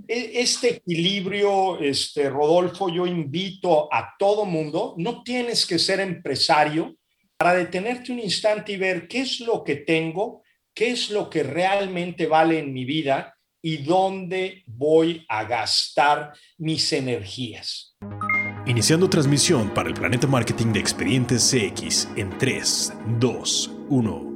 e, 0.08 0.42
este 0.42 0.76
equilibrio, 0.78 1.80
este, 1.80 2.30
Rodolfo, 2.30 2.90
yo 2.90 3.08
invito 3.08 3.92
a 3.94 4.16
todo 4.20 4.46
mundo, 4.46 4.96
no 4.98 5.24
tienes 5.24 5.66
que 5.66 5.80
ser 5.80 6.00
empresario 6.00 6.96
para 7.38 7.54
detenerte 7.54 8.12
un 8.12 8.20
instante 8.20 8.74
y 8.74 8.78
ver 8.78 9.08
qué 9.08 9.22
es 9.22 9.40
lo 9.40 9.64
que 9.64 9.78
tengo, 9.78 10.44
qué 10.76 10.92
es 10.92 11.10
lo 11.10 11.30
que 11.30 11.42
realmente 11.42 12.28
vale 12.28 12.60
en 12.60 12.74
mi 12.74 12.84
vida 12.84 13.38
y 13.62 13.78
dónde 13.78 14.64
voy 14.68 15.26
a 15.30 15.46
gastar 15.46 16.34
mis 16.58 16.92
energías. 16.92 17.96
Iniciando 18.68 19.10
transmisión 19.10 19.74
para 19.74 19.90
el 19.90 19.96
Planeta 19.96 20.28
Marketing 20.28 20.74
de 20.74 20.80
Expedientes 20.82 21.50
CX 21.50 22.10
en 22.18 22.38
3, 22.38 22.94
2, 23.20 23.72
1. 23.90 24.36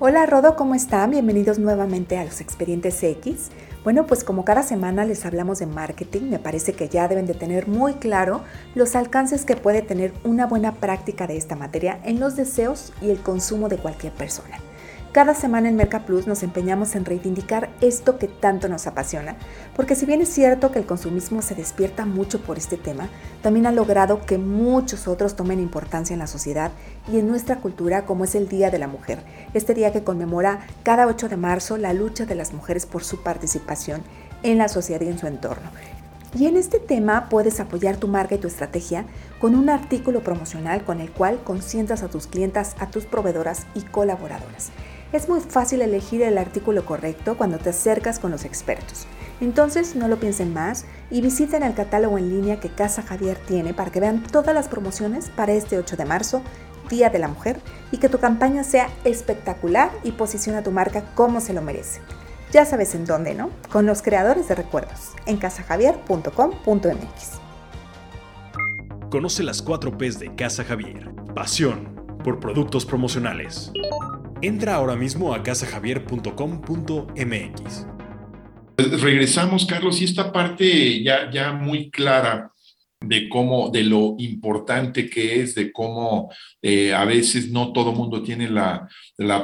Hola 0.00 0.26
Rodo, 0.26 0.56
¿cómo 0.56 0.74
están? 0.74 1.12
Bienvenidos 1.12 1.58
nuevamente 1.58 2.18
a 2.18 2.24
los 2.24 2.40
Expedientes 2.40 2.96
CX. 3.00 3.50
Bueno, 3.84 4.06
pues 4.06 4.24
como 4.24 4.44
cada 4.44 4.62
semana 4.62 5.04
les 5.04 5.24
hablamos 5.24 5.60
de 5.60 5.66
marketing, 5.66 6.22
me 6.22 6.38
parece 6.38 6.72
que 6.72 6.88
ya 6.88 7.08
deben 7.08 7.26
de 7.26 7.34
tener 7.34 7.68
muy 7.68 7.94
claro 7.94 8.42
los 8.74 8.96
alcances 8.96 9.44
que 9.44 9.56
puede 9.56 9.82
tener 9.82 10.12
una 10.24 10.46
buena 10.46 10.74
práctica 10.74 11.26
de 11.26 11.36
esta 11.36 11.56
materia 11.56 12.00
en 12.04 12.20
los 12.20 12.36
deseos 12.36 12.92
y 13.00 13.10
el 13.10 13.18
consumo 13.18 13.68
de 13.68 13.78
cualquier 13.78 14.12
persona. 14.12 14.58
Cada 15.12 15.34
semana 15.34 15.70
en 15.70 15.76
Merca 15.76 16.00
Plus 16.04 16.26
nos 16.26 16.42
empeñamos 16.42 16.94
en 16.94 17.06
reivindicar 17.06 17.70
esto 17.80 18.18
que 18.18 18.28
tanto 18.28 18.68
nos 18.68 18.86
apasiona, 18.86 19.36
porque 19.74 19.94
si 19.94 20.04
bien 20.04 20.20
es 20.20 20.28
cierto 20.28 20.70
que 20.70 20.78
el 20.78 20.84
consumismo 20.84 21.40
se 21.40 21.54
despierta 21.54 22.04
mucho 22.04 22.42
por 22.42 22.58
este 22.58 22.76
tema, 22.76 23.08
también 23.40 23.64
ha 23.64 23.72
logrado 23.72 24.20
que 24.26 24.36
muchos 24.36 25.08
otros 25.08 25.34
tomen 25.34 25.60
importancia 25.60 26.12
en 26.12 26.18
la 26.18 26.26
sociedad 26.26 26.72
y 27.10 27.18
en 27.18 27.26
nuestra 27.26 27.56
cultura 27.56 28.04
como 28.04 28.24
es 28.24 28.34
el 28.34 28.48
Día 28.48 28.70
de 28.70 28.78
la 28.78 28.86
Mujer, 28.86 29.20
este 29.54 29.72
día 29.72 29.92
que 29.92 30.04
conmemora 30.04 30.66
cada 30.82 31.06
8 31.06 31.30
de 31.30 31.38
marzo 31.38 31.78
la 31.78 31.94
lucha 31.94 32.26
de 32.26 32.34
las 32.34 32.52
mujeres 32.52 32.84
por 32.84 33.02
su 33.02 33.22
participación 33.22 34.02
en 34.42 34.58
la 34.58 34.68
sociedad 34.68 35.00
y 35.00 35.08
en 35.08 35.18
su 35.18 35.26
entorno. 35.26 35.70
Y 36.38 36.44
en 36.44 36.58
este 36.58 36.78
tema 36.78 37.30
puedes 37.30 37.58
apoyar 37.60 37.96
tu 37.96 38.08
marca 38.08 38.34
y 38.34 38.38
tu 38.38 38.48
estrategia 38.48 39.06
con 39.40 39.54
un 39.54 39.70
artículo 39.70 40.22
promocional 40.22 40.84
con 40.84 41.00
el 41.00 41.10
cual 41.10 41.40
consientas 41.42 42.02
a 42.02 42.08
tus 42.08 42.26
clientas, 42.26 42.76
a 42.78 42.90
tus 42.90 43.06
proveedoras 43.06 43.66
y 43.74 43.80
colaboradoras. 43.80 44.70
Es 45.10 45.26
muy 45.28 45.40
fácil 45.40 45.80
elegir 45.80 46.22
el 46.22 46.36
artículo 46.36 46.84
correcto 46.84 47.38
cuando 47.38 47.56
te 47.58 47.70
acercas 47.70 48.18
con 48.18 48.30
los 48.30 48.44
expertos. 48.44 49.06
Entonces 49.40 49.96
no 49.96 50.06
lo 50.06 50.20
piensen 50.20 50.52
más 50.52 50.84
y 51.10 51.22
visiten 51.22 51.62
el 51.62 51.72
catálogo 51.72 52.18
en 52.18 52.28
línea 52.28 52.60
que 52.60 52.68
Casa 52.68 53.02
Javier 53.02 53.38
tiene 53.46 53.72
para 53.72 53.90
que 53.90 54.00
vean 54.00 54.22
todas 54.22 54.54
las 54.54 54.68
promociones 54.68 55.30
para 55.30 55.52
este 55.52 55.78
8 55.78 55.96
de 55.96 56.04
marzo, 56.04 56.42
Día 56.90 57.08
de 57.08 57.18
la 57.18 57.28
Mujer, 57.28 57.58
y 57.90 57.96
que 57.98 58.10
tu 58.10 58.18
campaña 58.18 58.64
sea 58.64 58.90
espectacular 59.04 59.90
y 60.04 60.12
posiciona 60.12 60.62
tu 60.62 60.72
marca 60.72 61.02
como 61.14 61.40
se 61.40 61.54
lo 61.54 61.62
merece. 61.62 62.02
Ya 62.52 62.66
sabes 62.66 62.94
en 62.94 63.06
dónde, 63.06 63.34
¿no? 63.34 63.48
Con 63.70 63.86
los 63.86 64.02
creadores 64.02 64.46
de 64.48 64.56
recuerdos, 64.56 65.12
en 65.24 65.38
casajavier.com.mx. 65.38 67.40
Conoce 69.10 69.42
las 69.42 69.62
4 69.62 69.96
P's 69.96 70.18
de 70.18 70.34
Casa 70.34 70.64
Javier. 70.64 71.10
Pasión 71.34 71.96
por 72.24 72.40
productos 72.40 72.84
promocionales. 72.84 73.72
Entra 74.40 74.76
ahora 74.76 74.94
mismo 74.94 75.34
a 75.34 75.42
casajavier.com.mx. 75.42 77.86
Regresamos, 79.02 79.66
Carlos, 79.66 80.00
y 80.00 80.04
esta 80.04 80.30
parte 80.30 81.02
ya, 81.02 81.28
ya 81.32 81.52
muy 81.52 81.90
clara 81.90 82.52
de 83.00 83.28
cómo, 83.28 83.70
de 83.70 83.82
lo 83.82 84.14
importante 84.18 85.10
que 85.10 85.40
es, 85.40 85.56
de 85.56 85.72
cómo 85.72 86.32
eh, 86.62 86.92
a 86.92 87.04
veces 87.04 87.50
no 87.50 87.72
todo 87.72 87.92
mundo 87.92 88.22
tiene 88.22 88.48
la, 88.48 88.88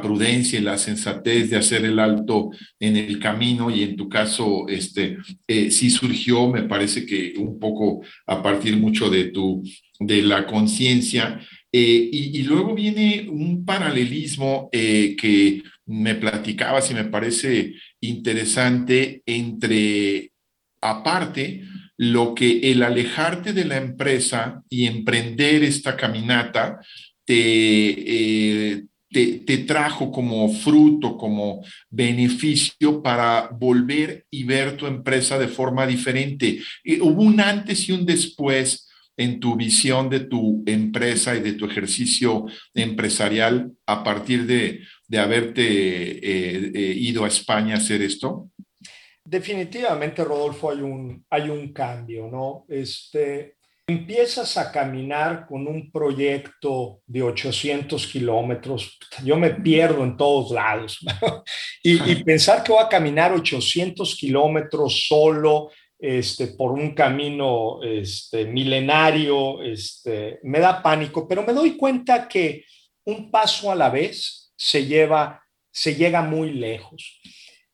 prudencia 0.01 0.59
y 0.59 0.63
la 0.63 0.79
sensatez 0.79 1.51
de 1.51 1.57
hacer 1.57 1.85
el 1.85 1.99
alto 1.99 2.51
en 2.79 2.97
el 2.97 3.19
camino 3.19 3.71
y 3.71 3.83
en 3.83 3.97
tu 3.97 4.09
caso, 4.09 4.69
este, 4.69 5.19
eh, 5.49 5.73
sí 5.73 5.91
surgió, 5.91 6.49
me 6.49 6.63
parece 6.63 7.05
que 7.05 7.35
un 7.39 7.59
poco 7.59 8.03
a 8.27 8.43
partir 8.43 8.77
mucho 8.77 9.11
de 9.11 9.25
tu, 9.25 9.63
de 9.99 10.23
la 10.23 10.47
conciencia 10.47 11.41
Eh, 11.77 12.09
y, 12.13 12.43
luego 12.45 12.73
viene 12.73 13.27
un 13.29 13.65
paralelismo 13.65 14.69
eh, 14.71 15.17
que 15.21 15.61
me 15.87 16.15
platicabas 16.15 16.89
y 16.93 16.95
me 16.95 17.03
parece 17.03 17.75
interesante 18.01 19.25
entre, 19.27 20.31
aparte, 20.81 21.65
lo 21.97 22.33
que 22.33 22.71
el 22.71 22.81
alejarte 22.81 23.53
de 23.53 23.65
la 23.65 23.79
empresa 23.79 24.63
y 24.69 24.87
emprender 24.87 25.65
esta 25.65 25.97
caminata 25.97 26.79
te, 27.25 28.85
te, 29.11 29.59
trajo 29.67 30.13
como 30.13 30.49
fruto, 30.53 31.17
como 31.19 31.65
beneficio 31.91 33.03
para 33.03 33.49
volver 33.49 34.27
y 34.31 34.45
ver 34.45 34.77
tu 34.77 34.87
empresa 34.87 35.41
de 35.41 35.49
forma 35.49 35.89
diferente. 35.89 36.61
hubo 37.01 37.23
un 37.23 37.41
antes 37.41 37.89
y 37.89 37.93
un 37.93 38.07
después 38.07 38.89
en 39.17 39.41
tu 39.41 39.57
visión 39.57 40.09
de 40.11 40.21
tu 40.21 40.63
empresa 40.67 41.35
y 41.35 41.41
de 41.41 41.53
tu 41.53 41.67
ejercicio 41.67 42.47
empresarial 42.75 43.73
a 43.87 44.03
partir 44.03 44.47
de, 44.47 44.81
haberte 45.17 45.63
eh, 45.63 46.73
eh, 46.75 46.95
ido 46.97 47.25
a 47.25 47.29
España 47.29 47.75
a 47.75 47.79
hacer 47.79 48.03
esto? 48.03 48.51
Definitivamente, 49.25 50.25
Rodolfo, 50.25 50.71
hay 50.71 50.81
un, 50.81 51.25
hay 51.31 51.49
un 51.49 51.73
cambio, 51.73 52.29
¿no? 52.29 52.67
Este, 52.69 53.57
empiezas 53.87 54.57
a 54.57 54.73
caminar 54.73 55.47
con 55.47 55.67
un 55.67 55.91
proyecto 55.91 57.01
de 57.07 57.23
800 57.23 58.07
kilómetros, 58.07 58.99
yo 59.23 59.37
me 59.37 59.51
pierdo 59.51 60.05
en 60.05 60.17
todos 60.17 60.51
lados. 60.51 60.99
y, 61.83 61.99
pensar 62.25 62.63
que 62.63 62.73
voy 62.73 62.83
a 62.83 62.89
caminar 62.89 63.33
800 63.33 64.15
kilómetros 64.17 65.07
solo 65.07 65.71
este, 66.05 66.49
por 66.49 66.73
un 66.73 66.95
camino 66.95 67.83
este, 67.83 68.45
milenario, 68.45 69.63
este, 69.63 70.39
me 70.43 70.61
da 70.61 70.83
pánico, 70.83 71.27
pero 71.27 71.43
me 71.43 71.55
doy 71.55 71.77
cuenta 71.79 72.29
que 72.29 72.65
un 73.07 73.31
paso 73.31 73.71
a 73.71 73.75
la 73.75 73.89
vez 73.89 74.53
se 74.55 74.85
lleva, 74.85 75.43
se 75.71 75.95
llega 75.95 76.21
muy 76.21 76.53
lejos. 76.53 77.21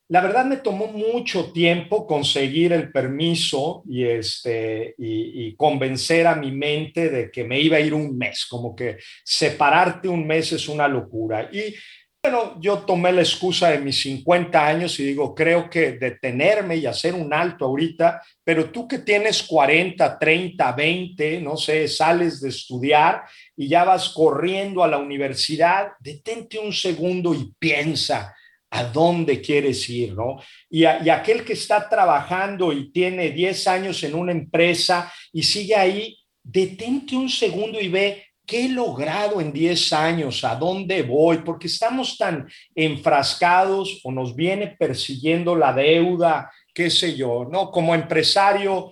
La 0.07 0.21
verdad 0.21 0.45
me 0.45 0.57
tomó 0.57 0.87
mucho 0.87 1.51
tiempo 1.51 2.05
conseguir 2.07 2.71
el 2.73 2.91
permiso 2.91 3.83
y, 3.89 4.03
este, 4.05 4.95
y, 4.97 5.55
convencer 5.55 6.27
a 6.27 6.35
mi 6.35 6.51
mente 6.51 7.09
de 7.09 7.31
que 7.31 7.43
me 7.43 7.59
iba 7.59 7.77
a 7.77 7.81
ir 7.81 7.93
un 7.93 8.17
mes, 8.17 8.45
como 8.45 8.75
que 8.75 8.97
separarte 9.23 10.07
un 10.09 10.25
mes 10.25 10.51
es 10.51 10.67
una 10.67 10.87
locura. 10.87 11.49
Y 11.51 11.75
bueno, 12.23 12.55
yo 12.61 12.79
tomé 12.79 13.11
la 13.11 13.21
excusa 13.21 13.71
de 13.71 13.79
mis 13.79 13.99
50 14.01 14.67
años 14.67 14.99
y 14.99 15.05
digo, 15.05 15.33
creo 15.33 15.67
que 15.67 15.93
detenerme 15.93 16.75
y 16.75 16.85
hacer 16.85 17.15
un 17.15 17.33
alto 17.33 17.65
ahorita, 17.65 18.21
pero 18.43 18.69
tú 18.69 18.87
que 18.87 18.99
tienes 18.99 19.41
40, 19.41 20.19
30, 20.19 20.71
20, 20.71 21.41
no 21.41 21.57
sé, 21.57 21.87
sales 21.87 22.39
de 22.39 22.49
estudiar 22.49 23.23
y 23.55 23.67
ya 23.67 23.85
vas 23.85 24.09
corriendo 24.09 24.83
a 24.83 24.87
la 24.87 24.99
universidad, 24.99 25.93
detente 25.99 26.59
un 26.59 26.71
segundo 26.71 27.33
y 27.33 27.53
piensa 27.57 28.35
a 28.69 28.83
dónde 28.83 29.41
quieres 29.41 29.89
ir, 29.89 30.13
¿no? 30.13 30.37
Y, 30.69 30.85
aquel 30.85 31.43
que 31.43 31.53
está 31.53 31.89
trabajando 31.89 32.71
y 32.71 32.91
tiene 32.91 33.31
10 33.31 33.67
años 33.67 34.03
en 34.03 34.13
una 34.13 34.31
empresa 34.31 35.11
y 35.33 35.41
sigue 35.41 35.75
ahí, 35.75 36.17
detente 36.43 37.15
un 37.15 37.29
segundo 37.29 37.81
y 37.81 37.89
ve 37.89 38.30
qué 38.51 38.65
he 38.65 38.69
logrado 38.69 39.39
en 39.39 39.53
10 39.53 39.93
años, 39.93 40.43
a 40.43 40.55
dónde 40.55 41.03
voy, 41.03 41.37
porque 41.37 41.67
estamos 41.67 42.17
tan 42.17 42.49
enfrascados 42.75 44.01
o 44.03 44.11
nos 44.11 44.35
viene 44.35 44.75
persiguiendo 44.77 45.55
la 45.55 45.71
deuda, 45.71 46.51
qué 46.73 46.89
sé 46.89 47.15
yo, 47.15 47.47
¿no? 47.49 47.71
Como 47.71 47.95
empresario, 47.95 48.91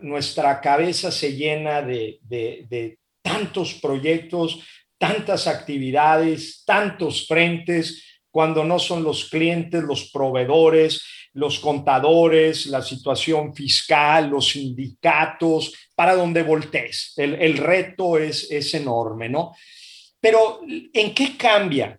nuestra 0.00 0.60
cabeza 0.60 1.12
se 1.12 1.36
llena 1.36 1.80
de, 1.80 2.18
de 2.28 2.98
tantos 3.22 3.74
proyectos, 3.74 4.58
tantas 4.98 5.46
actividades, 5.46 6.64
tantos 6.66 7.28
frentes, 7.28 8.20
cuando 8.32 8.64
no 8.64 8.80
son 8.80 9.04
los 9.04 9.26
clientes, 9.26 9.84
los 9.84 10.10
proveedores, 10.10 11.04
los 11.34 11.58
contadores, 11.60 12.66
la 12.66 12.82
situación 12.82 13.54
fiscal, 13.54 14.28
los 14.28 14.48
sindicatos, 14.50 15.72
para 15.94 16.14
donde 16.14 16.42
voltees. 16.42 17.14
El, 17.16 17.56
reto 17.56 18.18
es, 18.18 18.50
es 18.50 18.74
enorme, 18.74 19.28
¿no? 19.28 19.54
Pero 20.20 20.60
¿en 20.92 21.14
qué 21.14 21.36
cambia? 21.36 21.98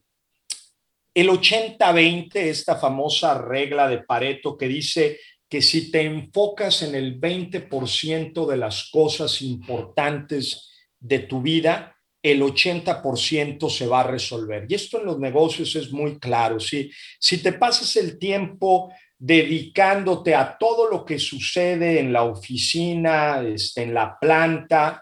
El 1.13 1.29
80-20, 1.29 2.35
esta 2.35 2.75
famosa 2.75 3.37
regla 3.37 3.87
de 3.87 3.99
Pareto 3.99 4.57
que 4.57 4.67
dice 4.67 5.19
que 5.47 5.61
si 5.61 5.91
te 5.91 6.01
enfocas 6.01 6.81
en 6.81 6.95
el 6.95 7.19
20% 7.19 8.47
de 8.47 8.57
las 8.57 8.89
cosas 8.89 9.41
importantes 9.41 10.71
de 10.99 11.19
tu 11.19 11.41
vida, 11.41 11.95
el 12.23 12.41
80% 12.41 13.69
se 13.69 13.85
va 13.85 13.99
a 13.99 14.07
resolver. 14.07 14.65
Y 14.69 14.75
esto 14.75 14.99
en 14.99 15.05
los 15.05 15.19
negocios 15.19 15.75
es 15.75 15.91
muy 15.91 16.17
claro. 16.17 16.59
Si, 16.59 16.89
si 17.19 17.37
te 17.39 17.53
pasas 17.53 17.95
el 17.97 18.17
tiempo 18.17 18.91
dedicándote 19.25 20.35
a 20.35 20.57
todo 20.57 20.89
lo 20.89 21.05
que 21.05 21.17
sucede 21.17 21.97
en 21.97 22.11
la 22.11 22.23
oficina, 22.23 23.41
este, 23.41 23.83
en 23.83 23.93
la 23.93 24.19
planta, 24.19 25.01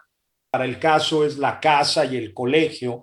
para 0.51 0.65
el 0.65 0.77
caso 0.77 1.25
es 1.25 1.39
la 1.39 1.59
casa 1.59 2.05
y 2.05 2.17
el 2.17 2.31
colegio, 2.31 3.01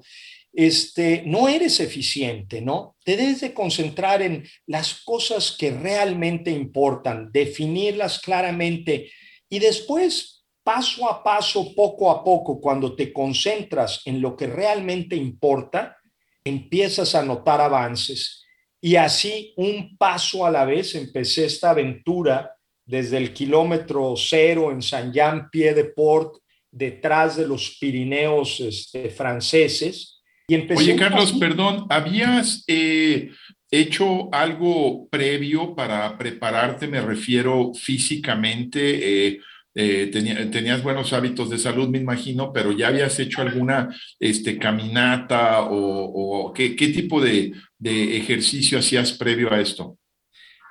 este, 0.52 1.24
no 1.26 1.48
eres 1.48 1.80
eficiente, 1.80 2.60
¿no? 2.60 2.94
Te 3.02 3.16
debes 3.16 3.40
de 3.40 3.52
concentrar 3.52 4.22
en 4.22 4.46
las 4.66 5.02
cosas 5.02 5.56
que 5.58 5.72
realmente 5.72 6.52
importan, 6.52 7.32
definirlas 7.32 8.20
claramente 8.20 9.10
y 9.48 9.58
después 9.58 10.44
paso 10.62 11.10
a 11.10 11.24
paso, 11.24 11.74
poco 11.74 12.12
a 12.12 12.22
poco, 12.22 12.60
cuando 12.60 12.94
te 12.94 13.12
concentras 13.12 14.02
en 14.04 14.20
lo 14.20 14.36
que 14.36 14.46
realmente 14.46 15.16
importa, 15.16 15.96
empiezas 16.44 17.16
a 17.16 17.24
notar 17.24 17.60
avances. 17.60 18.44
Y 18.80 18.96
así, 18.96 19.52
un 19.56 19.96
paso 19.96 20.46
a 20.46 20.50
la 20.50 20.64
vez, 20.64 20.94
empecé 20.94 21.46
esta 21.46 21.70
aventura 21.70 22.54
desde 22.84 23.18
el 23.18 23.32
kilómetro 23.32 24.14
cero 24.16 24.70
en 24.70 24.80
Saint-Jean-Pied-de-Port, 24.80 26.36
detrás 26.70 27.36
de 27.36 27.46
los 27.46 27.76
Pirineos 27.80 28.60
este, 28.60 29.10
franceses. 29.10 30.22
Y 30.46 30.54
empecé 30.54 30.82
Oye, 30.82 30.96
Carlos, 30.96 31.32
perdón, 31.32 31.86
¿habías 31.90 32.64
eh, 32.66 33.30
hecho 33.70 34.32
algo 34.32 35.08
previo 35.08 35.74
para 35.74 36.16
prepararte? 36.16 36.86
Me 36.86 37.00
refiero 37.00 37.72
físicamente. 37.74 39.26
Eh, 39.26 39.40
eh, 39.80 40.08
tenías 40.50 40.82
buenos 40.82 41.12
hábitos 41.12 41.50
de 41.50 41.58
salud, 41.58 41.88
me 41.88 41.98
imagino, 41.98 42.52
pero 42.52 42.72
ya 42.72 42.88
habías 42.88 43.18
hecho 43.20 43.42
alguna 43.42 43.94
este, 44.18 44.58
caminata 44.58 45.60
o, 45.70 46.52
¿qué, 46.52 46.70
tipo 46.70 47.20
de, 47.20 47.52
de 47.78 48.16
ejercicio 48.16 48.80
hacías 48.80 49.12
previo 49.12 49.52
a 49.52 49.60
esto? 49.60 49.97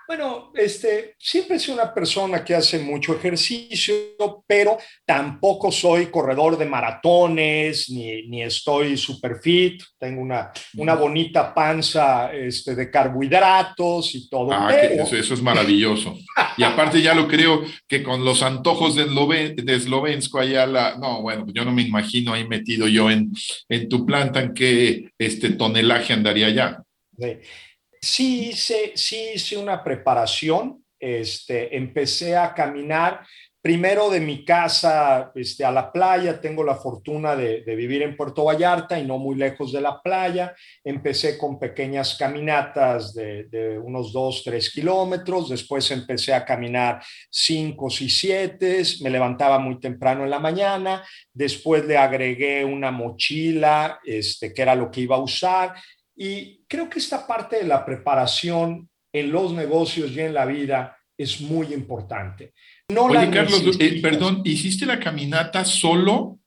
Bueno, 0.07 0.53
este, 0.55 1.15
siempre 1.19 1.59
sido 1.59 1.73
una 1.73 1.93
persona 1.93 2.41
que 2.41 2.55
hace 2.55 2.79
mucho 2.79 3.13
ejercicio, 3.13 3.93
pero 4.47 4.77
tampoco 5.05 5.69
soy 5.69 6.05
corredor 6.05 6.57
de 6.57 6.65
maratones, 6.65 7.89
ni, 7.89 8.25
ni 8.29 8.41
estoy 8.41 8.95
super 8.95 9.35
fit. 9.41 9.83
Tengo 9.99 10.21
una, 10.21 10.49
una 10.77 10.95
bonita 10.95 11.53
panza 11.53 12.33
este, 12.33 12.73
de 12.73 12.89
carbohidratos 12.89 14.15
y 14.15 14.29
todo. 14.29 14.53
Ah, 14.53 14.73
eso, 14.73 15.33
es 15.33 15.41
maravilloso. 15.41 16.17
y 16.55 16.63
aparte 16.63 17.01
ya 17.01 17.13
lo 17.13 17.27
creo 17.27 17.63
que 17.85 18.01
con 18.01 18.23
los 18.23 18.43
antojos 18.43 18.95
de, 18.95 19.07
de 19.55 19.75
Eslovensko 19.75 20.39
allá, 20.39 20.65
la, 20.65 20.97
no, 20.97 21.21
bueno, 21.21 21.45
yo 21.53 21.65
no 21.65 21.73
me 21.73 21.81
imagino 21.81 22.31
ahí 22.31 22.47
metido 22.47 22.87
yo 22.87 23.11
en, 23.11 23.33
en 23.67 23.89
tu 23.89 24.05
planta 24.05 24.39
en 24.39 24.53
qué 24.53 25.09
este 25.17 25.49
tonelaje 25.49 26.13
andaría 26.13 26.49
ya. 26.49 26.81
Sí. 27.19 27.39
Sí 28.01 28.49
hice, 28.49 28.93
sí 28.95 29.31
hice 29.35 29.57
una 29.57 29.83
preparación, 29.83 30.83
este, 30.99 31.75
empecé 31.75 32.35
a 32.35 32.53
caminar 32.53 33.21
primero 33.67 34.09
de 34.09 34.21
mi 34.21 34.45
casa 34.45 35.29
este, 35.35 35.65
a 35.65 35.71
la 35.71 35.91
playa, 35.91 36.39
tengo 36.39 36.63
la 36.63 36.75
fortuna 36.75 37.35
de, 37.35 37.63
vivir 37.75 38.01
en 38.01 38.15
Puerto 38.15 38.45
Vallarta 38.45 38.97
y 38.97 39.05
no 39.05 39.17
muy 39.17 39.35
lejos 39.35 39.73
de 39.73 39.81
la 39.81 40.01
playa. 40.01 40.55
Empecé 40.85 41.37
con 41.37 41.59
pequeñas 41.59 42.15
caminatas 42.15 43.13
de, 43.13 43.77
unos 43.83 44.13
2, 44.13 44.43
3 44.45 44.71
kilómetros, 44.71 45.49
después 45.49 45.91
empecé 45.91 46.33
a 46.33 46.45
caminar 46.45 47.03
5 47.29 47.87
y 47.99 48.09
7, 48.09 48.83
me 49.01 49.09
levantaba 49.09 49.59
muy 49.59 49.81
temprano 49.81 50.23
en 50.23 50.29
la 50.29 50.39
mañana, 50.39 51.03
después 51.33 51.85
le 51.85 51.97
agregué 51.97 52.63
una 52.63 52.91
mochila, 52.91 53.99
este, 54.05 54.53
que 54.53 54.61
era 54.61 54.75
lo 54.75 54.89
que 54.89 55.01
iba 55.01 55.17
a 55.17 55.21
usar, 55.21 55.73
y 56.17 56.63
creo 56.67 56.89
que 56.89 56.99
esta 56.99 57.27
parte 57.27 57.57
de 57.57 57.65
la 57.65 57.85
preparación 57.85 58.89
en 59.13 59.31
los 59.31 59.53
negocios 59.53 60.11
y 60.11 60.21
en 60.21 60.33
la 60.33 60.45
vida 60.45 60.97
es 61.15 61.41
muy 61.41 61.73
importante. 61.73 62.53
No 62.89 63.05
Oye, 63.05 63.29
Carlos, 63.29 63.63
eh, 63.79 64.01
perdón, 64.01 64.41
¿hiciste 64.43 64.85
la 64.85 64.99
caminata 64.99 65.63
solo? 65.63 66.39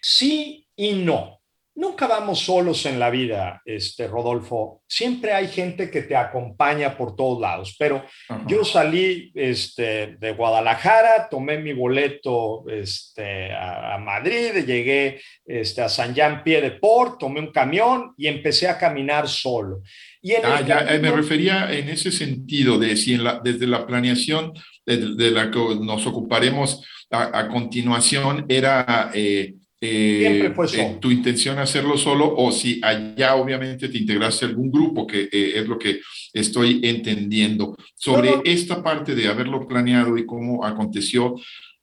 Sí 0.00 0.66
y 0.76 0.92
no. 0.92 1.39
Nunca 1.80 2.06
vamos 2.06 2.40
solos 2.40 2.84
en 2.84 2.98
la 2.98 3.08
vida, 3.08 3.62
este, 3.64 4.06
Rodolfo. 4.06 4.82
Siempre 4.86 5.32
hay 5.32 5.48
gente 5.48 5.90
que 5.90 6.02
te 6.02 6.14
acompaña 6.14 6.94
por 6.96 7.16
todos 7.16 7.40
lados, 7.40 7.74
pero 7.78 8.04
yo 8.46 8.64
salí 8.64 9.32
este, 9.34 10.16
de 10.18 10.32
Guadalajara, 10.32 11.28
tomé 11.30 11.56
mi 11.58 11.72
boleto 11.72 12.64
este, 12.68 13.50
a, 13.52 13.96
Madrid, 13.98 14.64
llegué 14.66 15.22
este, 15.46 15.80
a 15.80 15.88
San 15.88 16.14
Jean 16.14 16.44
Pied 16.44 16.62
de 16.62 16.72
Port, 16.72 17.18
tomé 17.18 17.40
un 17.40 17.50
camión 17.50 18.12
y 18.18 18.26
empecé 18.26 18.68
a 18.68 18.78
caminar 18.78 19.26
solo. 19.26 19.80
Y 20.20 20.34
ah, 20.34 20.62
ya, 20.66 20.80
eh, 20.80 20.98
me 20.98 21.10
refería 21.10 21.72
en 21.72 21.88
ese 21.88 22.12
sentido 22.12 22.78
de 22.78 22.94
si 22.94 23.18
desde 23.42 23.66
la 23.66 23.86
planeación 23.86 24.52
de, 24.84 25.30
la 25.30 25.50
que 25.50 25.58
nos 25.80 26.06
ocuparemos 26.06 26.84
a, 27.10 27.48
continuación 27.48 28.44
era... 28.48 29.10
Eh, 29.14 29.54
eh, 29.82 30.52
eh, 30.74 30.98
tu 31.00 31.10
intención 31.10 31.58
hacerlo 31.58 31.96
solo 31.96 32.34
o 32.36 32.52
si 32.52 32.80
allá 32.82 33.34
obviamente 33.36 33.88
te 33.88 33.96
integraste 33.96 34.44
a 34.44 34.48
algún 34.48 34.70
grupo, 34.70 35.06
que 35.06 35.22
eh, 35.32 35.52
es 35.56 35.66
lo 35.66 35.78
que 35.78 36.00
estoy 36.34 36.80
entendiendo. 36.82 37.76
Sobre 37.94 38.34
esta 38.44 38.82
parte 38.82 39.14
de 39.14 39.28
haberlo 39.28 39.66
planeado 39.66 40.18
y 40.18 40.26
cómo 40.26 40.64
aconteció 40.66 41.34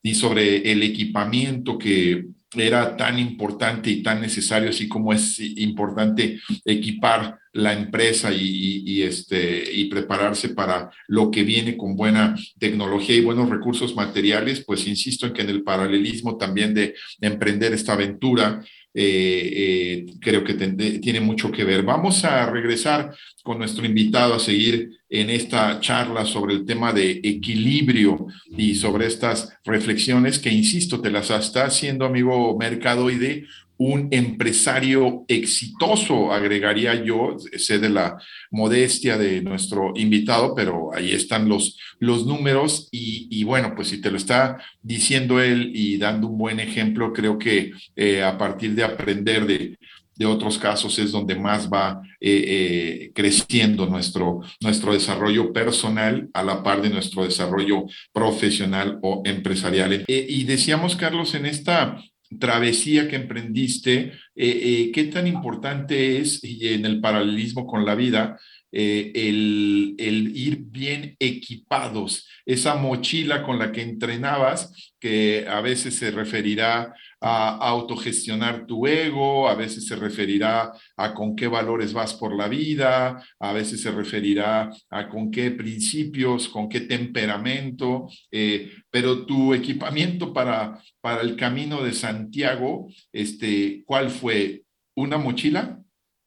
y 0.04 0.14
sobre 0.14 0.72
el 0.72 0.84
equipamiento 0.84 1.78
que 1.78 2.26
era 2.56 2.96
tan 2.96 3.20
importante 3.20 3.90
y 3.90 4.02
tan 4.02 4.22
necesario, 4.22 4.70
así 4.70 4.88
como 4.88 5.12
es 5.12 5.40
importante 5.40 6.40
equipar 6.64 7.40
la 7.54 7.74
empresa 7.74 8.32
y, 8.32 9.02
este, 9.02 9.64
y 9.74 9.86
prepararse 9.86 10.50
para 10.50 10.92
lo 11.08 11.32
que 11.32 11.44
viene 11.44 11.76
con 11.76 11.96
buena 11.96 12.36
tecnología 12.60 13.16
y 13.16 13.22
buenos 13.22 13.50
recursos 13.50 13.96
materiales, 13.96 14.64
pues 14.64 14.88
insisto 14.88 15.26
en 15.26 15.34
que 15.34 15.42
en 15.42 15.50
el 15.50 15.64
paralelismo 15.64 16.38
también 16.38 16.74
de 16.74 16.94
emprender 17.20 17.74
esta 17.74 17.94
aventura, 17.94 18.64
eh, 19.00 19.54
eh, 19.56 20.06
creo 20.20 20.44
que 20.44 20.56
tiene 20.56 21.20
mucho 21.20 21.52
que 21.52 21.64
ver. 21.64 21.84
Vamos 21.84 22.26
a 22.26 22.50
regresar 22.50 23.14
con 23.44 23.60
nuestro 23.60 23.86
invitado 23.86 24.34
a 24.34 24.40
seguir 24.40 24.90
en 25.08 25.30
esta 25.30 25.80
charla 25.80 26.26
sobre 26.26 26.56
el 26.56 26.66
tema 26.66 26.92
de 26.92 27.22
equilibrio 27.24 28.26
y 28.58 28.74
sobre 28.74 29.06
estas 29.06 29.56
reflexiones 29.64 30.40
que, 30.40 30.50
insisto, 30.50 31.00
te 31.00 31.12
las 31.12 31.30
está 31.30 31.66
haciendo, 31.66 32.06
amigo 32.06 32.58
Mercadoide, 32.58 33.46
un 33.78 34.08
empresario 34.12 35.26
exitoso, 35.28 36.32
agregaría 36.34 37.04
yo, 37.04 37.38
sé 37.58 37.80
de 37.80 37.90
la 37.90 38.18
modestia 38.50 39.18
de 39.18 39.42
nuestro 39.42 39.94
invitado, 39.96 40.56
pero 40.56 40.94
ahí 40.94 41.12
están 41.12 41.48
los, 41.48 41.78
los 42.00 42.26
números 42.26 42.90
y, 42.92 43.44
bueno, 43.44 43.74
pues 43.76 43.90
si 43.90 44.02
te 44.02 44.12
lo 44.12 44.18
está 44.18 44.58
diciendo 44.82 45.42
él 45.42 45.72
y 45.74 45.98
dando 45.98 46.28
un 46.28 46.38
buen 46.38 46.60
ejemplo, 46.60 47.13
creo 47.13 47.38
que 47.38 47.72
eh, 47.96 48.24
a 48.24 48.38
partir 48.38 48.74
de 48.76 48.84
aprender 48.84 49.46
de, 49.46 49.78
otros 50.26 50.58
casos 50.58 50.98
es 50.98 51.12
donde 51.12 51.36
más 51.36 51.70
va 51.72 52.02
eh, 52.20 52.44
eh, 52.48 53.12
creciendo 53.13 53.86
nuestro, 53.86 54.42
nuestro 54.62 54.94
desarrollo 54.94 55.54
personal 55.54 56.28
a 56.34 56.42
la 56.42 56.63
par 56.63 56.82
de 56.82 56.90
nuestro 56.90 57.24
desarrollo 57.24 57.86
profesional 58.12 58.98
o 59.04 59.22
empresarial. 59.26 60.06
y 60.08 60.44
decíamos, 60.46 60.96
Carlos, 60.96 61.36
en 61.36 61.46
esta 61.46 62.02
travesía 62.40 63.08
que 63.08 63.16
emprendiste, 63.16 64.00
eh, 64.00 64.12
eh, 64.36 64.92
qué 64.94 65.06
tan 65.06 65.28
importante 65.28 66.18
es, 66.18 66.44
y 66.44 66.74
en 66.74 66.86
el 66.86 67.00
paralelismo 67.00 67.66
con 67.66 67.86
la 67.86 67.96
vida, 67.96 68.40
eh, 68.72 69.12
el, 69.16 69.96
el, 69.98 70.36
ir 70.36 70.58
bien 70.60 71.16
equipados, 71.20 72.28
esa 72.46 72.76
mochila 72.76 73.44
con 73.44 73.60
la 73.60 73.72
que 73.72 73.82
entrenabas, 73.82 74.94
que 75.00 75.46
a 75.48 75.62
veces 75.62 75.96
se 75.96 76.12
referirá 76.12 76.94
a 77.20 77.58
autogestionar 77.58 78.66
tu 78.66 78.86
ego, 78.86 79.48
a 79.48 79.56
veces 79.56 79.88
se 79.88 79.96
referirá 79.96 80.72
a 80.96 81.14
con 81.14 81.36
qué 81.36 81.48
valores 81.48 81.94
vas 81.94 82.14
por 82.14 82.36
la 82.36 82.48
vida, 82.48 83.24
a 83.40 83.54
veces 83.54 83.82
se 83.82 83.92
referirá 83.92 84.70
a 84.90 85.10
con 85.10 85.32
qué 85.32 85.52
principios, 85.52 86.48
con 86.48 86.70
qué 86.70 86.82
temperamento, 86.82 88.08
eh, 88.32 88.72
pero 88.90 89.26
tu 89.26 89.54
equipamiento 89.54 90.32
para, 90.32 90.82
para 91.02 91.22
el 91.22 91.36
camino 91.36 91.84
de 91.84 91.94
Santiago, 91.94 92.88
este, 93.12 93.84
¿cuál 93.86 94.10
fue? 94.10 94.64
¿Una 94.96 95.18
mochila, 95.18 95.80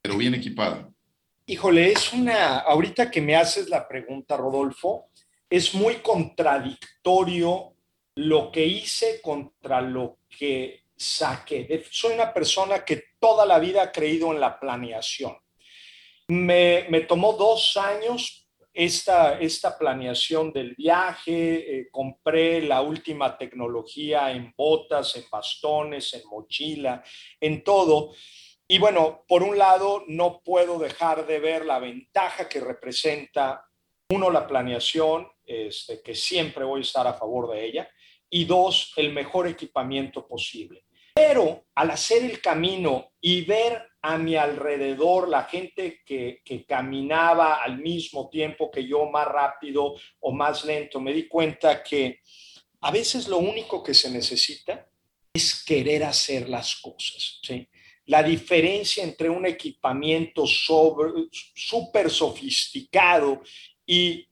pero 0.03 0.16
bien 0.16 0.35
equipada? 0.35 0.88
Híjole, 1.46 1.92
es 1.92 2.12
una, 2.12 2.59
ahorita 2.59 3.11
que 3.11 3.20
me 3.20 3.35
haces 3.37 3.68
la 3.68 3.88
pregunta, 3.88 4.37
Rodolfo, 4.37 5.11
es 5.48 5.74
muy 5.74 5.96
contradictorio 5.96 7.74
lo 8.16 8.50
que 8.50 8.64
hice 8.64 9.20
contra 9.20 9.80
lo 9.80 10.18
que 10.28 10.84
saqué. 10.96 11.84
Soy 11.90 12.14
una 12.14 12.32
persona 12.32 12.84
que 12.84 13.04
toda 13.18 13.46
la 13.46 13.58
vida 13.58 13.82
ha 13.82 13.92
creído 13.92 14.32
en 14.32 14.40
la 14.40 14.58
planeación. 14.58 15.36
Me, 16.28 16.84
tomó 17.08 17.32
dos 17.32 17.76
años 17.76 18.46
esta, 18.72 19.40
esta 19.40 19.76
planeación 19.76 20.52
del 20.52 20.74
viaje, 20.76 21.78
eh, 21.78 21.88
compré 21.90 22.62
la 22.62 22.82
última 22.82 23.36
tecnología 23.36 24.30
en 24.30 24.54
botas, 24.56 25.16
en 25.16 25.24
bastones, 25.30 26.14
en 26.14 26.28
mochila, 26.28 27.02
en 27.40 27.64
todo. 27.64 28.12
Y 28.68 28.78
bueno, 28.78 29.24
por 29.26 29.42
un 29.42 29.58
lado, 29.58 30.04
no 30.06 30.40
puedo 30.44 30.78
dejar 30.78 31.26
de 31.26 31.40
ver 31.40 31.64
la 31.64 31.80
ventaja 31.80 32.48
que 32.48 32.60
representa, 32.60 33.66
uno, 34.10 34.30
la 34.30 34.46
planeación, 34.46 35.26
este, 35.44 36.00
que 36.02 36.14
siempre 36.14 36.64
voy 36.64 36.80
a 36.80 36.82
estar 36.82 37.06
a 37.08 37.14
favor 37.14 37.50
de 37.50 37.64
ella, 37.64 37.90
y 38.30 38.44
dos, 38.44 38.92
el 38.96 39.12
mejor 39.12 39.48
equipamiento 39.48 40.26
posible. 40.26 40.84
Pero 41.12 41.66
al 41.74 41.90
hacer 41.90 42.24
el 42.24 42.40
camino 42.40 43.12
y 43.20 43.42
ver 43.42 43.90
a 44.00 44.16
mi 44.16 44.36
alrededor 44.36 45.28
la 45.28 45.44
gente 45.44 46.00
que, 46.06 46.40
que, 46.44 46.64
caminaba 46.64 47.62
al 47.62 47.78
mismo 47.78 48.30
tiempo 48.30 48.70
que 48.70 48.86
yo, 48.86 49.06
más 49.06 49.26
rápido 49.26 49.94
o 50.20 50.32
más 50.32 50.64
lento, 50.64 51.00
me 51.00 51.12
di 51.12 51.28
cuenta 51.28 51.82
que 51.82 52.20
a 52.80 52.90
veces 52.90 53.28
lo 53.28 53.38
único 53.38 53.82
que 53.82 53.92
se 53.92 54.10
necesita 54.10 54.88
es 55.32 55.62
querer 55.64 56.04
hacer 56.04 56.48
las 56.48 56.76
cosas. 56.76 57.40
¿sí? 57.42 57.68
La 58.06 58.22
diferencia 58.22 59.04
entre 59.04 59.28
un 59.28 59.46
equipamiento 59.46 60.44
súper 60.46 62.10
sofisticado 62.10 63.42
y 63.84 64.26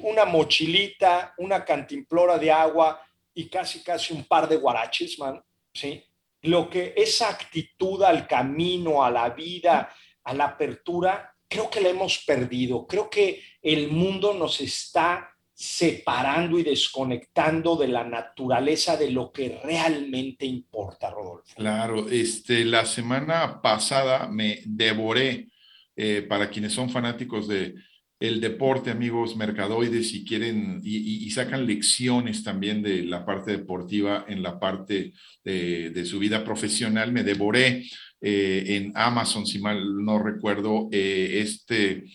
una 0.00 0.24
mochilita, 0.24 1.34
una 1.38 1.64
cantimplora 1.64 2.38
de 2.38 2.50
agua 2.50 3.00
y 3.38 3.48
casi, 3.48 3.84
casi 3.84 4.12
un 4.12 4.24
par 4.24 4.48
de 4.48 4.56
guaraches, 4.56 5.16
man, 5.20 5.40
¿sí? 5.72 6.02
Lo 6.42 6.68
que 6.68 6.92
esa 6.96 7.28
actitud 7.28 8.02
al 8.02 8.26
camino, 8.26 9.04
a 9.04 9.12
la 9.12 9.30
vida, 9.30 9.94
a 10.24 10.34
la 10.34 10.46
apertura, 10.46 11.36
creo 11.46 11.70
que 11.70 11.80
la 11.80 11.90
hemos 11.90 12.18
perdido. 12.26 12.84
Creo 12.84 13.08
que 13.08 13.40
el 13.62 13.92
mundo 13.92 14.34
nos 14.34 14.60
está 14.60 15.30
separando 15.54 16.58
y 16.58 16.64
desconectando 16.64 17.76
de 17.76 17.86
la 17.86 18.02
naturaleza 18.02 18.96
de 18.96 19.12
lo 19.12 19.30
que 19.30 19.60
realmente 19.62 20.44
importa, 20.44 21.08
Rodolfo. 21.08 21.54
Claro, 21.54 22.08
este, 22.08 22.64
la 22.64 22.86
semana 22.86 23.62
pasada 23.62 24.26
me 24.26 24.62
devoré, 24.64 25.46
eh, 25.94 26.22
para 26.28 26.50
quienes 26.50 26.72
son 26.72 26.90
fanáticos 26.90 27.46
de, 27.46 27.76
el 28.20 28.40
deporte, 28.40 28.90
amigos 28.90 29.36
mercadoides, 29.36 30.10
si 30.10 30.24
quieren, 30.24 30.80
y, 30.82 31.30
sacan 31.30 31.66
lecciones 31.66 32.42
también 32.42 32.82
de 32.82 33.04
la 33.04 33.24
parte 33.24 33.52
deportiva 33.52 34.24
en 34.28 34.42
la 34.42 34.58
parte 34.58 35.12
de, 35.44 36.04
su 36.04 36.18
vida 36.18 36.44
profesional. 36.44 37.12
Me 37.12 37.22
devoré 37.22 37.84
eh, 38.20 38.64
en 38.66 38.92
Amazon, 38.96 39.46
si 39.46 39.60
mal 39.60 40.04
no 40.04 40.18
recuerdo, 40.18 40.88
eh, 40.90 41.40
este, 41.42 42.06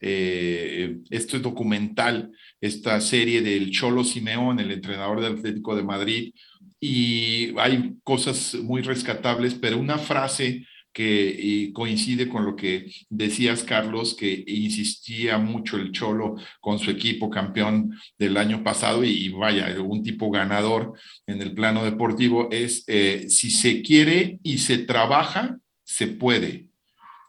eh, 0.00 0.96
este 1.10 1.38
documental, 1.38 2.32
esta 2.60 3.00
serie 3.00 3.40
del 3.40 3.70
Cholo 3.70 4.02
Simeón, 4.02 4.58
el 4.58 4.72
entrenador 4.72 5.20
del 5.20 5.38
Atlético 5.38 5.76
de 5.76 5.84
Madrid, 5.84 6.32
y 6.80 7.56
hay 7.60 7.94
cosas 8.02 8.56
muy 8.56 8.82
rescatables, 8.82 9.54
pero 9.54 9.78
una 9.78 9.98
frase 9.98 10.66
que 10.92 11.70
coincide 11.72 12.28
con 12.28 12.44
lo 12.44 12.54
que 12.54 12.92
decías, 13.08 13.64
Carlos, 13.64 14.14
que 14.14 14.44
insistía 14.46 15.38
mucho 15.38 15.76
el 15.76 15.92
Cholo 15.92 16.36
con 16.60 16.78
su 16.78 16.90
equipo 16.90 17.30
campeón 17.30 17.98
del 18.18 18.36
año 18.36 18.62
pasado 18.62 19.02
y, 19.04 19.28
vaya, 19.30 19.74
un 19.80 20.02
tipo 20.02 20.30
ganador 20.30 20.92
en 21.26 21.40
el 21.40 21.52
plano 21.52 21.84
deportivo, 21.84 22.48
es 22.50 22.84
eh, 22.86 23.26
si 23.28 23.50
se 23.50 23.82
quiere 23.82 24.38
y 24.42 24.58
se 24.58 24.78
trabaja, 24.78 25.58
se 25.84 26.08
puede. 26.08 26.66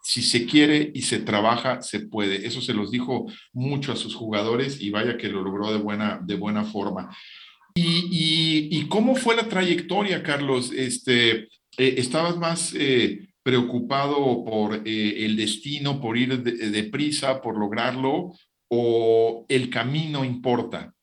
Si 0.02 0.21
se 0.21 0.45
quiere 0.45 0.91
y 0.93 1.04
se 1.04 1.19
trabaja, 1.19 1.82
se 1.82 2.02
puede. 2.02 2.45
Eso 2.45 2.60
se 2.60 2.73
los 2.73 2.91
dijo 2.91 3.26
mucho 3.54 3.93
a 3.93 3.95
sus 3.95 4.15
jugadores 4.15 4.82
y 4.82 4.89
vaya 4.89 5.17
que 5.17 5.30
lo 5.30 5.41
logró 5.41 5.71
de 5.71 5.80
buena, 5.80 6.19
de 6.21 6.36
buena 6.36 6.65
forma. 6.65 7.15
¿Y, 7.76 8.86
cómo 8.89 9.15
fue 9.15 9.36
la 9.36 9.47
trayectoria, 9.47 10.21
Carlos? 10.21 10.71
Este, 10.71 11.47
eh, 11.78 11.95
¿Estabas 11.97 12.38
más 12.38 12.73
eh, 12.78 13.32
preocupado 13.43 14.43
por 14.45 14.75
eh, 14.88 15.25
el 15.25 15.36
destino, 15.36 15.99
por 15.99 16.17
ir 16.17 16.41
deprisa, 16.41 17.41
por 17.41 17.58
lograrlo, 17.58 18.32
o 18.69 19.45
el 19.49 19.69
camino 19.69 20.23
importa? 20.23 20.93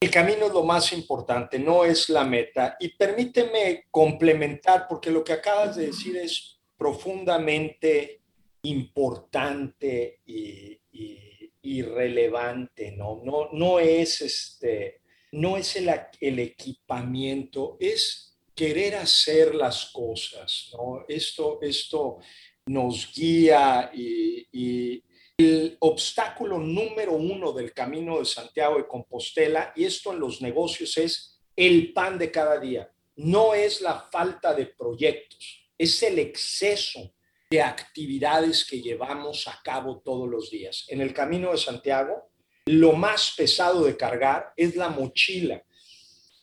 El 0.00 0.10
camino 0.10 0.46
es 0.46 0.52
lo 0.52 0.64
más 0.64 0.94
importante, 0.94 1.58
no 1.58 1.84
es 1.84 2.08
la 2.08 2.24
meta. 2.24 2.76
Y 2.80 2.96
permíteme 2.96 3.84
complementar, 3.90 4.86
porque 4.88 5.10
lo 5.10 5.22
que 5.22 5.34
acabas 5.34 5.76
de 5.76 5.88
decir 5.88 6.16
es 6.16 6.58
profundamente 6.76 8.22
importante 8.62 10.20
y, 10.24 11.82
relevante, 11.82 12.92
¿no? 12.92 13.20
No, 13.22 13.50
no 13.52 13.78
es, 13.78 14.22
este, 14.22 15.02
no 15.32 15.56
es 15.58 15.76
el 15.76 16.38
equipamiento, 16.38 17.76
es 17.78 18.29
querer 18.60 18.96
hacer 18.96 19.54
las 19.54 19.86
cosas, 19.86 20.68
¿no? 20.74 21.06
Esto, 21.08 21.60
esto 21.62 22.18
nos 22.66 23.10
guía 23.10 23.90
y, 23.94 25.02
el 25.38 25.78
obstáculo 25.80 26.58
número 26.58 27.14
uno 27.14 27.52
del 27.52 27.72
camino 27.72 28.18
de 28.18 28.26
Santiago 28.26 28.76
de 28.76 28.86
Compostela, 28.86 29.72
y 29.74 29.86
esto 29.86 30.12
en 30.12 30.20
los 30.20 30.42
negocios 30.42 30.98
es 30.98 31.40
el 31.56 31.94
pan 31.94 32.18
de 32.18 32.30
cada 32.30 32.60
día. 32.60 32.92
No 33.16 33.54
es 33.54 33.80
la 33.80 33.98
falta 34.12 34.52
de 34.52 34.66
proyectos, 34.66 35.70
es 35.78 36.02
el 36.02 36.18
exceso 36.18 37.14
de 37.48 37.62
actividades 37.62 38.66
que 38.66 38.82
llevamos 38.82 39.48
a 39.48 39.58
cabo 39.64 40.02
todos 40.04 40.28
los 40.28 40.50
días. 40.50 40.84
En 40.88 41.00
el 41.00 41.14
camino 41.14 41.52
de 41.52 41.56
Santiago, 41.56 42.30
lo 42.66 42.92
más 42.92 43.32
pesado 43.34 43.86
de 43.86 43.96
cargar 43.96 44.52
es 44.54 44.76
la 44.76 44.90
mochila, 44.90 45.64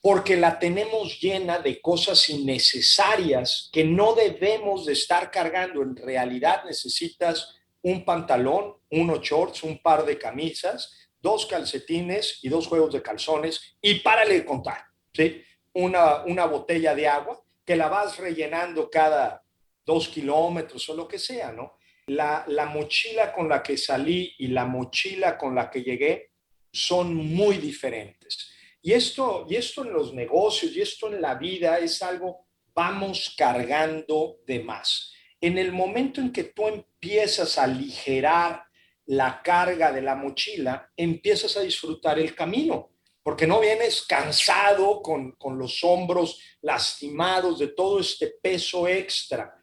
porque 0.01 0.35
la 0.35 0.59
tenemos 0.59 1.19
llena 1.19 1.59
de 1.59 1.81
cosas 1.81 2.29
innecesarias 2.29 3.69
que 3.71 3.83
no 3.83 4.13
debemos 4.13 4.85
de 4.85 4.93
estar 4.93 5.31
cargando. 5.31 5.81
En 5.81 5.95
realidad 5.95 6.63
necesitas 6.65 7.55
un 7.81 8.05
pantalón, 8.05 8.75
unos 8.91 9.21
shorts, 9.21 9.63
un 9.63 9.81
par 9.81 10.05
de 10.05 10.17
camisas, 10.17 11.09
dos 11.21 11.45
calcetines 11.45 12.39
y 12.41 12.49
dos 12.49 12.67
juegos 12.67 12.93
de 12.93 13.01
calzones 13.01 13.75
y 13.81 13.95
párale 13.95 14.35
de 14.35 14.45
contar, 14.45 14.85
¿sí? 15.13 15.41
Una, 15.73 16.23
una 16.23 16.45
botella 16.45 16.95
de 16.95 17.07
agua 17.07 17.41
que 17.65 17.75
la 17.75 17.89
vas 17.89 18.17
rellenando 18.17 18.89
cada 18.89 19.43
dos 19.85 20.07
kilómetros 20.09 20.87
o 20.89 20.95
lo 20.95 21.07
que 21.07 21.19
sea, 21.19 21.51
¿no? 21.51 21.77
La, 22.07 22.45
la 22.47 22.65
mochila 22.65 23.33
con 23.33 23.49
la 23.49 23.61
que 23.61 23.77
salí 23.77 24.33
y 24.37 24.47
la 24.47 24.65
mochila 24.65 25.37
con 25.37 25.55
la 25.55 25.69
que 25.69 25.81
llegué 25.81 26.31
son 26.71 27.15
muy 27.15 27.57
diferentes. 27.57 28.51
Y 28.81 28.93
esto, 28.93 29.45
y 29.49 29.55
esto 29.55 29.83
en 29.83 29.93
los 29.93 30.13
negocios 30.13 30.75
y 30.75 30.81
esto 30.81 31.07
en 31.07 31.21
la 31.21 31.35
vida 31.35 31.79
es 31.79 32.01
algo, 32.01 32.47
vamos 32.73 33.33
cargando 33.37 34.37
de 34.45 34.59
más. 34.59 35.11
En 35.41 35.57
el 35.57 35.71
momento 35.71 36.21
en 36.21 36.31
que 36.31 36.45
tú 36.45 36.67
empiezas 36.67 37.57
a 37.57 37.63
aligerar 37.63 38.63
la 39.05 39.41
carga 39.41 39.91
de 39.91 40.01
la 40.01 40.15
mochila, 40.15 40.91
empiezas 40.95 41.57
a 41.57 41.61
disfrutar 41.61 42.19
el 42.19 42.35
camino, 42.35 42.91
porque 43.23 43.47
no 43.47 43.59
vienes 43.59 44.03
cansado 44.03 45.01
con, 45.01 45.31
con 45.33 45.57
los 45.57 45.83
hombros 45.83 46.39
lastimados 46.61 47.59
de 47.59 47.67
todo 47.67 47.99
este 47.99 48.35
peso 48.41 48.87
extra. 48.87 49.53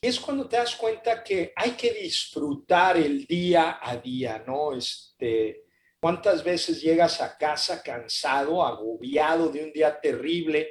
Y 0.00 0.08
es 0.08 0.20
cuando 0.20 0.48
te 0.48 0.56
das 0.56 0.76
cuenta 0.76 1.22
que 1.22 1.52
hay 1.56 1.72
que 1.72 1.92
disfrutar 1.92 2.96
el 2.96 3.26
día 3.26 3.78
a 3.82 3.96
día, 3.96 4.42
¿no? 4.46 4.74
Este, 4.74 5.65
¿Cuántas 6.00 6.44
veces 6.44 6.80
llegas 6.82 7.20
a 7.20 7.36
casa 7.36 7.82
cansado, 7.82 8.64
agobiado 8.64 9.48
de 9.48 9.64
un 9.64 9.72
día 9.72 9.98
terrible 10.00 10.68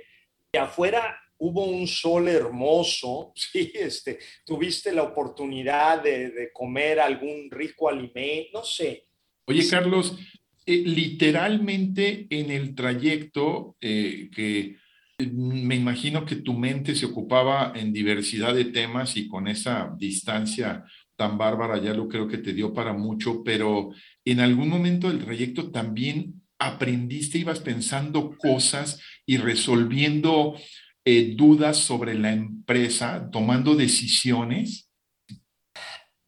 y 0.54 0.58
afuera 0.58 1.20
hubo 1.38 1.66
un 1.66 1.88
sol 1.88 2.28
hermoso, 2.28 3.34
sí, 3.36 3.72
este, 3.74 4.20
tuviste 4.46 4.92
la 4.92 5.04
oportunidad 5.04 6.02
de, 6.04 6.50
comer 6.54 7.00
algún 7.00 7.50
rico 7.52 7.90
alimento, 7.90 8.50
no 8.54 8.64
sé. 8.64 9.08
Oye, 9.48 9.68
Carlos, 9.70 10.18
eh, 10.66 10.84
literalmente 10.86 12.28
en 12.30 12.50
el 12.50 12.74
trayecto 12.74 13.76
eh, 13.80 14.30
que 14.34 14.78
eh, 15.18 15.28
me 15.32 15.76
imagino 15.76 16.26
que 16.26 16.38
tu 16.38 16.54
mente 16.54 16.96
se 16.96 17.06
ocupaba 17.06 17.74
en 17.76 17.94
diversidad 17.94 18.56
de 18.56 18.66
temas 18.66 19.16
y 19.18 19.28
con 19.28 19.48
esa 19.48 19.94
distancia 19.98 20.84
tan 21.16 21.38
bárbara 21.38 21.78
ya 21.78 21.94
lo 21.94 22.08
creo 22.08 22.28
que 22.28 22.40
te 22.40 22.54
dio 22.54 22.74
para 22.74 22.94
mucho, 22.94 23.44
pero 23.44 23.92
en 24.26 24.40
algún 24.40 24.70
momento 24.70 25.08
del 25.08 25.24
trayecto 25.24 25.72
también 25.72 26.42
aprendiste, 26.58 27.38
ibas 27.38 27.60
pensando 27.60 28.36
cosas 28.38 29.00
y 29.26 29.38
resolviendo 29.38 30.56
eh, 31.06 31.36
dudas 31.36 31.78
sobre 31.78 32.16
la 32.16 32.32
empresa, 32.32 33.30
tomando 33.32 33.76
decisiones? 33.76 34.90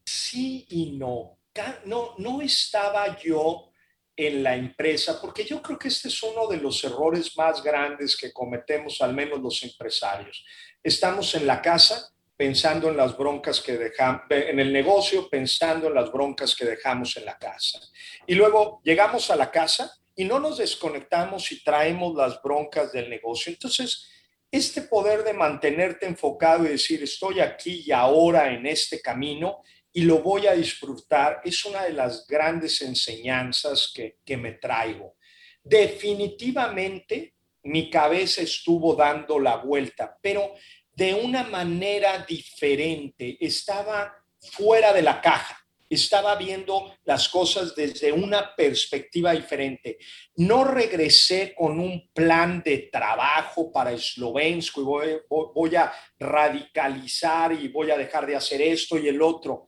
Sí 0.05 0.65
y 0.69 0.97
no. 0.97 1.39
No, 1.85 2.13
no 2.19 2.41
estaba 2.41 3.19
yo 3.19 3.71
en 4.15 4.43
la 4.43 4.55
empresa, 4.55 5.19
porque 5.19 5.43
yo 5.43 5.59
creo 5.61 5.79
que 5.79 5.87
este 5.87 6.07
es 6.07 6.21
uno 6.21 6.47
de 6.47 6.57
los 6.57 6.83
errores 6.83 7.35
más 7.35 7.63
grandes 7.63 8.15
que 8.15 8.31
cometemos, 8.31 9.01
al 9.01 9.15
menos 9.15 9.39
los 9.39 9.63
empresarios. 9.63 10.45
Estamos 10.83 11.33
en 11.33 11.47
la 11.47 11.61
casa 11.61 12.11
pensando 12.37 12.89
en 12.89 12.97
las 12.97 13.17
broncas 13.17 13.59
que 13.59 13.77
dejamos, 13.77 14.21
en 14.29 14.59
el 14.59 14.71
negocio 14.71 15.27
pensando 15.27 15.87
en 15.87 15.95
las 15.95 16.11
broncas 16.11 16.55
que 16.55 16.65
dejamos 16.65 17.17
en 17.17 17.25
la 17.25 17.37
casa. 17.37 17.79
Y 18.27 18.35
luego 18.35 18.79
llegamos 18.83 19.31
a 19.31 19.35
la 19.35 19.49
casa 19.49 19.91
y 20.15 20.23
no 20.23 20.39
nos 20.39 20.59
desconectamos 20.59 21.51
y 21.51 21.63
traemos 21.63 22.15
las 22.15 22.39
broncas 22.41 22.91
del 22.91 23.09
negocio. 23.09 23.51
Entonces, 23.51 24.07
este 24.51 24.83
poder 24.83 25.23
de 25.23 25.33
mantenerte 25.33 26.05
enfocado 26.05 26.65
y 26.65 26.69
decir, 26.69 27.01
estoy 27.01 27.39
aquí 27.39 27.83
y 27.85 27.91
ahora 27.91 28.53
en 28.53 28.67
este 28.67 29.01
camino 29.01 29.63
y 29.91 30.03
lo 30.03 30.19
voy 30.19 30.45
a 30.45 30.53
disfrutar, 30.53 31.41
es 31.43 31.65
una 31.65 31.85
de 31.85 31.93
las 31.93 32.27
grandes 32.27 32.81
enseñanzas 32.83 33.91
que, 33.93 34.19
que 34.23 34.37
me 34.37 34.53
traigo. 34.53 35.15
Definitivamente 35.63 37.33
mi 37.63 37.89
cabeza 37.89 38.41
estuvo 38.41 38.95
dando 38.95 39.39
la 39.39 39.57
vuelta, 39.57 40.17
pero 40.21 40.53
de 40.97 41.13
una 41.13 41.43
manera 41.43 42.25
diferente, 42.27 43.37
estaba 43.39 44.11
fuera 44.39 44.91
de 44.93 45.03
la 45.03 45.21
caja 45.21 45.57
estaba 45.89 46.35
viendo 46.35 46.93
las 47.05 47.29
cosas 47.29 47.75
desde 47.75 48.11
una 48.11 48.55
perspectiva 48.55 49.31
diferente. 49.31 49.97
No 50.35 50.63
regresé 50.65 51.53
con 51.55 51.79
un 51.79 52.09
plan 52.13 52.61
de 52.63 52.89
trabajo 52.91 53.71
para 53.71 53.93
Eslovensko 53.93 54.83
voy, 54.83 55.75
a 55.75 55.93
radicalizar 56.19 57.53
y 57.53 57.69
voy 57.69 57.91
a 57.91 57.97
dejar 57.97 58.25
de 58.25 58.35
hacer 58.35 58.61
esto 58.61 58.97
y 58.97 59.07
el 59.07 59.21
otro. 59.21 59.65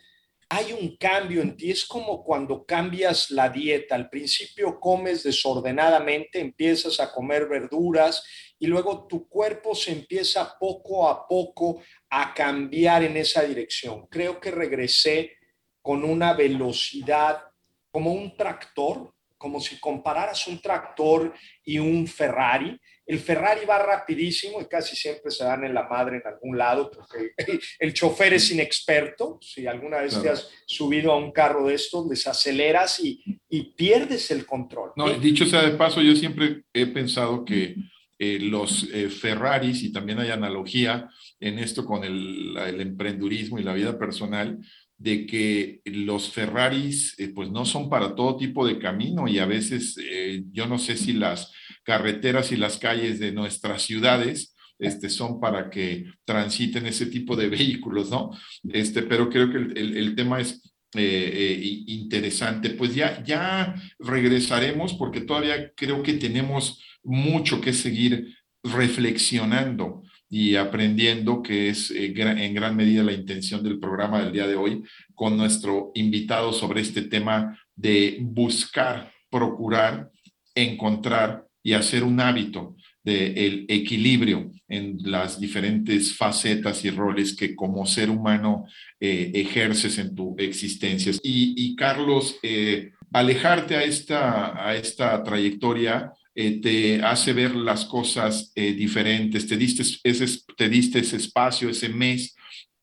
Hay 0.51 0.73
un 0.73 0.97
cambio 0.97 1.43
en 1.43 1.55
ti, 1.55 1.69
es 1.69 1.85
como 1.85 2.23
cuando 2.23 2.65
cambias 2.65 3.29
la 3.29 3.49
dieta. 3.49 3.93
Al 3.93 4.09
principio 4.09 4.79
comes 4.79 5.21
desordenadamente, 5.21 6.39
empiezas 6.39 6.99
a 6.99 7.11
comer 7.11 7.47
verduras 7.47 8.23
y 8.57 8.65
luego 8.65 9.05
tu 9.05 9.29
cuerpo 9.29 9.75
se 9.75 9.91
empieza 9.91 10.57
poco 10.59 11.07
a 11.07 11.27
poco 11.27 11.83
a 12.09 12.33
cambiar 12.33 13.03
en 13.03 13.17
esa 13.17 13.43
dirección. 13.43 14.07
Creo 14.07 14.39
que 14.39 14.49
regresé 14.49 15.37
con 15.83 16.03
una 16.03 16.33
velocidad 16.33 17.43
como 17.91 18.11
un 18.11 18.35
tractor, 18.35 19.13
como 19.37 19.61
si 19.61 19.79
compararas 19.79 20.47
un 20.47 20.59
tractor 20.59 21.31
y 21.63 21.77
un 21.77 22.07
Ferrari. 22.07 22.75
El 23.09 23.17
Ferrari 23.17 23.65
va 23.65 23.79
rapidísimo 23.79 24.61
y 24.61 24.65
casi 24.65 24.95
siempre 24.95 25.31
se 25.31 25.43
dan 25.43 25.63
en 25.63 25.73
la 25.73 25.87
madre 25.87 26.17
en 26.17 26.27
algún 26.27 26.55
lado 26.55 26.91
porque 26.91 27.31
el, 27.79 27.91
chofer 27.91 28.35
es 28.35 28.51
inexperto. 28.51 29.39
Si 29.41 29.65
alguna 29.65 29.97
vez 29.97 30.21
te 30.21 30.29
has 30.29 30.47
subido 30.67 31.11
a 31.11 31.17
un 31.17 31.31
carro 31.31 31.65
de 31.65 31.73
estos, 31.73 32.07
desaceleras 32.07 32.99
y, 32.99 33.19
y 33.49 33.73
pierdes 33.73 34.29
el 34.29 34.45
control. 34.45 34.91
No, 34.95 35.09
dicho 35.09 35.47
sea 35.47 35.63
de 35.63 35.71
paso, 35.71 36.03
yo 36.03 36.15
siempre 36.15 36.61
he 36.71 36.85
pensado 36.85 37.43
que 37.43 37.75
eh, 38.19 38.37
los 38.39 38.87
eh, 38.93 39.09
Ferraris, 39.09 39.81
y 39.81 39.91
también 39.91 40.19
hay 40.19 40.29
analogía 40.29 41.09
en 41.39 41.57
esto 41.57 41.85
con 41.85 42.03
el, 42.03 42.55
el 42.57 42.79
emprendurismo 42.79 43.57
y 43.57 43.63
la 43.63 43.73
vida 43.73 43.97
personal, 43.97 44.59
de 44.99 45.25
que 45.25 45.81
los 45.85 46.29
Ferraris 46.29 47.15
eh, 47.17 47.29
pues 47.33 47.49
no 47.49 47.65
son 47.65 47.89
para 47.89 48.13
todo 48.13 48.35
tipo 48.35 48.67
de 48.67 48.77
camino 48.77 49.27
y 49.27 49.39
a 49.39 49.45
veces 49.45 49.97
eh, 49.97 50.43
yo 50.51 50.67
no 50.67 50.77
sé 50.77 50.97
si 50.97 51.13
las 51.13 51.51
carreteras 51.83 52.51
y 52.51 52.57
las 52.57 52.77
calles 52.77 53.19
de 53.19 53.31
nuestras 53.31 53.81
ciudades 53.81 54.55
este, 54.79 55.09
son 55.09 55.39
para 55.39 55.69
que 55.69 56.05
transiten 56.25 56.85
ese 56.85 57.07
tipo 57.07 57.35
de 57.35 57.49
vehículos, 57.57 58.09
¿no? 58.09 58.31
Este, 58.71 59.03
pero 59.03 59.29
creo 59.29 59.49
que 59.49 59.57
el, 59.57 59.97
el, 59.97 60.15
tema 60.15 60.39
es 60.39 60.61
eh, 60.95 61.59
interesante. 61.87 62.71
Pues 62.71 62.95
ya, 62.95 63.23
ya 63.23 63.75
regresaremos 63.99 64.93
porque 64.93 65.21
todavía 65.21 65.71
creo 65.75 66.01
que 66.01 66.13
tenemos 66.13 66.81
mucho 67.03 67.61
que 67.61 67.73
seguir 67.73 68.35
reflexionando 68.63 70.03
y 70.29 70.55
aprendiendo, 70.55 71.41
que 71.41 71.69
es 71.69 71.91
eh, 71.91 72.13
en 72.15 72.53
gran 72.53 72.75
medida 72.75 73.03
la 73.03 73.13
intención 73.13 73.63
del 73.63 73.79
programa 73.79 74.21
del 74.21 74.31
día 74.31 74.47
de 74.47 74.55
hoy, 74.55 74.83
con 75.15 75.37
nuestro 75.37 75.91
invitado 75.95 76.53
sobre 76.53 76.81
este 76.81 77.01
tema 77.01 77.59
de 77.75 78.19
buscar, 78.21 79.11
procurar, 79.29 80.11
encontrar 80.53 81.48
y 81.63 81.73
hacer 81.73 82.03
un 82.03 82.19
hábito 82.19 82.75
del 83.03 83.65
equilibrio 83.67 84.51
en 84.67 84.97
las 85.03 85.39
diferentes 85.39 86.15
facetas 86.15 86.83
y 86.85 86.89
roles 86.89 87.35
que 87.35 87.55
como 87.55 87.85
ser 87.85 88.09
humano 88.09 88.65
eh, 88.99 89.31
ejerces 89.33 89.97
en 89.97 90.13
tu 90.13 90.35
existencia. 90.37 91.13
Y, 91.23 91.75
Carlos, 91.75 92.37
eh, 92.43 92.91
alejarte 93.11 93.75
a 93.75 93.83
esta, 93.83 94.67
a 94.67 94.75
esta 94.75 95.23
trayectoria 95.23 96.13
eh, 96.35 96.61
te 96.61 97.01
hace 97.01 97.33
ver 97.33 97.55
las 97.55 97.85
cosas 97.85 98.53
diferentes, 98.53 99.47
te 99.47 99.57
diste, 99.57 99.83
ese, 100.03 100.25
te 100.55 100.69
diste 100.69 100.99
ese 100.99 101.17
espacio, 101.17 101.69
ese 101.69 101.89
mes 101.89 102.35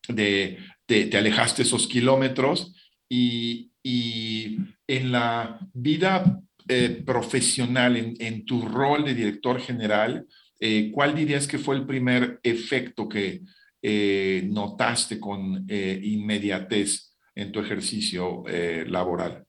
de, 0.09 0.57
te 0.85 1.17
alejaste 1.17 1.61
esos 1.61 1.87
kilómetros 1.87 2.73
y, 3.09 3.71
y 3.83 4.57
en 4.87 5.11
la 5.11 5.59
vida 5.73 6.41
eh, 6.67 7.03
profesional, 7.05 8.15
en, 8.19 8.45
tu 8.45 8.61
rol 8.61 9.05
de 9.05 9.13
director 9.13 9.59
general, 9.59 10.25
eh, 10.59 10.91
¿cuál 10.93 11.15
dirías 11.15 11.47
que 11.47 11.57
fue 11.57 11.75
el 11.75 11.85
primer 11.85 12.39
efecto 12.43 13.07
que 13.07 13.41
eh, 13.81 14.43
notaste 14.45 15.19
con 15.19 15.65
inmediatez 15.69 17.13
en 17.35 17.51
tu 17.51 17.59
ejercicio 17.59 18.43
laboral? 18.87 19.43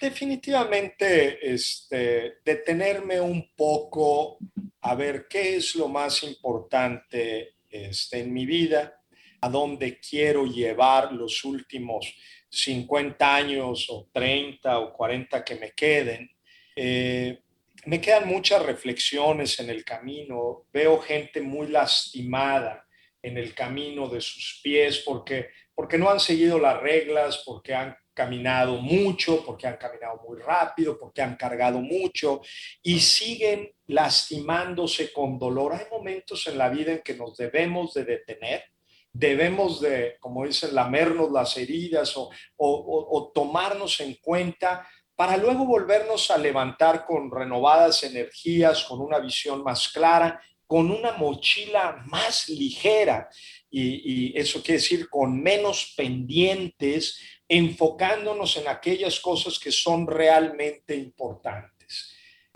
definitivamente, 0.00 1.52
este, 1.52 2.38
detenerme 2.42 3.20
un 3.20 3.50
poco 3.54 4.38
a 4.80 4.94
ver 4.94 5.26
qué 5.28 5.56
es 5.56 5.74
lo 5.74 5.88
más 5.88 6.22
importante 6.22 7.56
este, 7.68 8.20
en 8.20 8.32
mi 8.32 8.46
vida, 8.46 9.02
a 9.40 9.48
dónde 9.50 9.98
quiero 9.98 10.46
llevar 10.46 11.12
los 11.12 11.44
últimos 11.44 12.14
50 12.48 13.34
años 13.34 13.86
o 13.90 14.08
30 14.12 14.78
o 14.78 14.92
40 14.92 15.44
que 15.44 15.56
me 15.56 15.72
queden. 15.72 16.30
Eh, 16.76 17.38
me 17.86 18.00
quedan 18.00 18.28
muchas 18.28 18.64
reflexiones 18.64 19.58
en 19.60 19.70
el 19.70 19.84
camino. 19.84 20.66
Veo 20.72 20.98
gente 20.98 21.40
muy 21.40 21.68
lastimada 21.68 22.86
en 23.22 23.38
el 23.38 23.54
camino 23.54 24.08
de 24.08 24.20
sus 24.20 24.60
pies 24.62 25.02
porque, 25.04 25.48
porque 25.74 25.96
no 25.96 26.10
han 26.10 26.20
seguido 26.20 26.58
las 26.58 26.80
reglas, 26.80 27.42
porque 27.46 27.74
han 27.74 27.96
caminado 28.12 28.76
mucho, 28.76 29.44
porque 29.44 29.66
han 29.66 29.76
caminado 29.76 30.20
muy 30.26 30.40
rápido, 30.40 30.98
porque 30.98 31.22
han 31.22 31.36
cargado 31.36 31.80
mucho 31.80 32.40
y 32.82 32.98
siguen 32.98 33.70
lastimándose 33.86 35.12
con 35.12 35.38
dolor. 35.38 35.74
Hay 35.74 35.86
momentos 35.90 36.46
en 36.46 36.58
la 36.58 36.68
vida 36.68 36.92
en 36.92 37.02
que 37.02 37.14
nos 37.14 37.36
debemos 37.36 37.94
de 37.94 38.04
detener, 38.04 38.64
debemos 39.12 39.80
de, 39.80 40.16
como 40.18 40.46
dicen, 40.46 40.74
lamernos 40.74 41.30
las 41.30 41.56
heridas 41.56 42.16
o, 42.16 42.30
o 42.56 43.32
tomarnos 43.34 44.00
en 44.00 44.14
cuenta 44.14 44.86
para 45.16 45.36
luego 45.36 45.64
volvernos 45.64 46.30
a 46.30 46.38
levantar 46.38 47.06
con 47.06 47.30
renovadas 47.30 48.04
energías, 48.04 48.84
con 48.84 49.00
una 49.00 49.18
visión 49.18 49.64
más 49.64 49.88
clara, 49.88 50.40
con 50.66 50.90
una 50.90 51.12
mochila 51.12 52.04
más 52.06 52.48
ligera 52.48 53.28
y, 53.70 54.38
eso 54.38 54.62
quiere 54.62 54.80
decir 54.80 55.08
con 55.08 55.42
menos 55.42 55.94
pendientes, 55.96 57.20
enfocándonos 57.48 58.56
en 58.56 58.68
aquellas 58.68 59.20
cosas 59.20 59.58
que 59.58 59.70
son 59.70 60.06
realmente 60.06 60.96
importantes. 60.96 62.14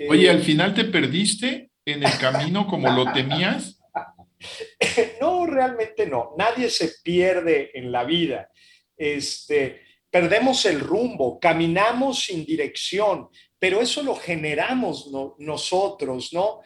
Oye, 0.08 0.30
¿al 0.30 0.42
final 0.42 0.74
te 0.74 0.84
perdiste 0.84 1.70
en 1.84 2.04
el 2.04 2.18
camino 2.18 2.66
como 2.66 2.90
lo 2.90 3.12
temías? 3.12 3.80
no, 5.20 5.46
realmente 5.46 6.06
no. 6.06 6.34
Nadie 6.38 6.70
se 6.70 6.92
pierde 7.02 7.70
en 7.74 7.92
la 7.92 8.04
vida. 8.04 8.50
Este, 8.96 9.82
perdemos 10.10 10.64
el 10.66 10.80
rumbo, 10.80 11.38
caminamos 11.38 12.24
sin 12.24 12.44
dirección, 12.44 13.28
pero 13.58 13.80
eso 13.80 14.02
lo 14.02 14.16
generamos 14.16 15.10
nosotros, 15.38 16.32
¿no? 16.32 16.60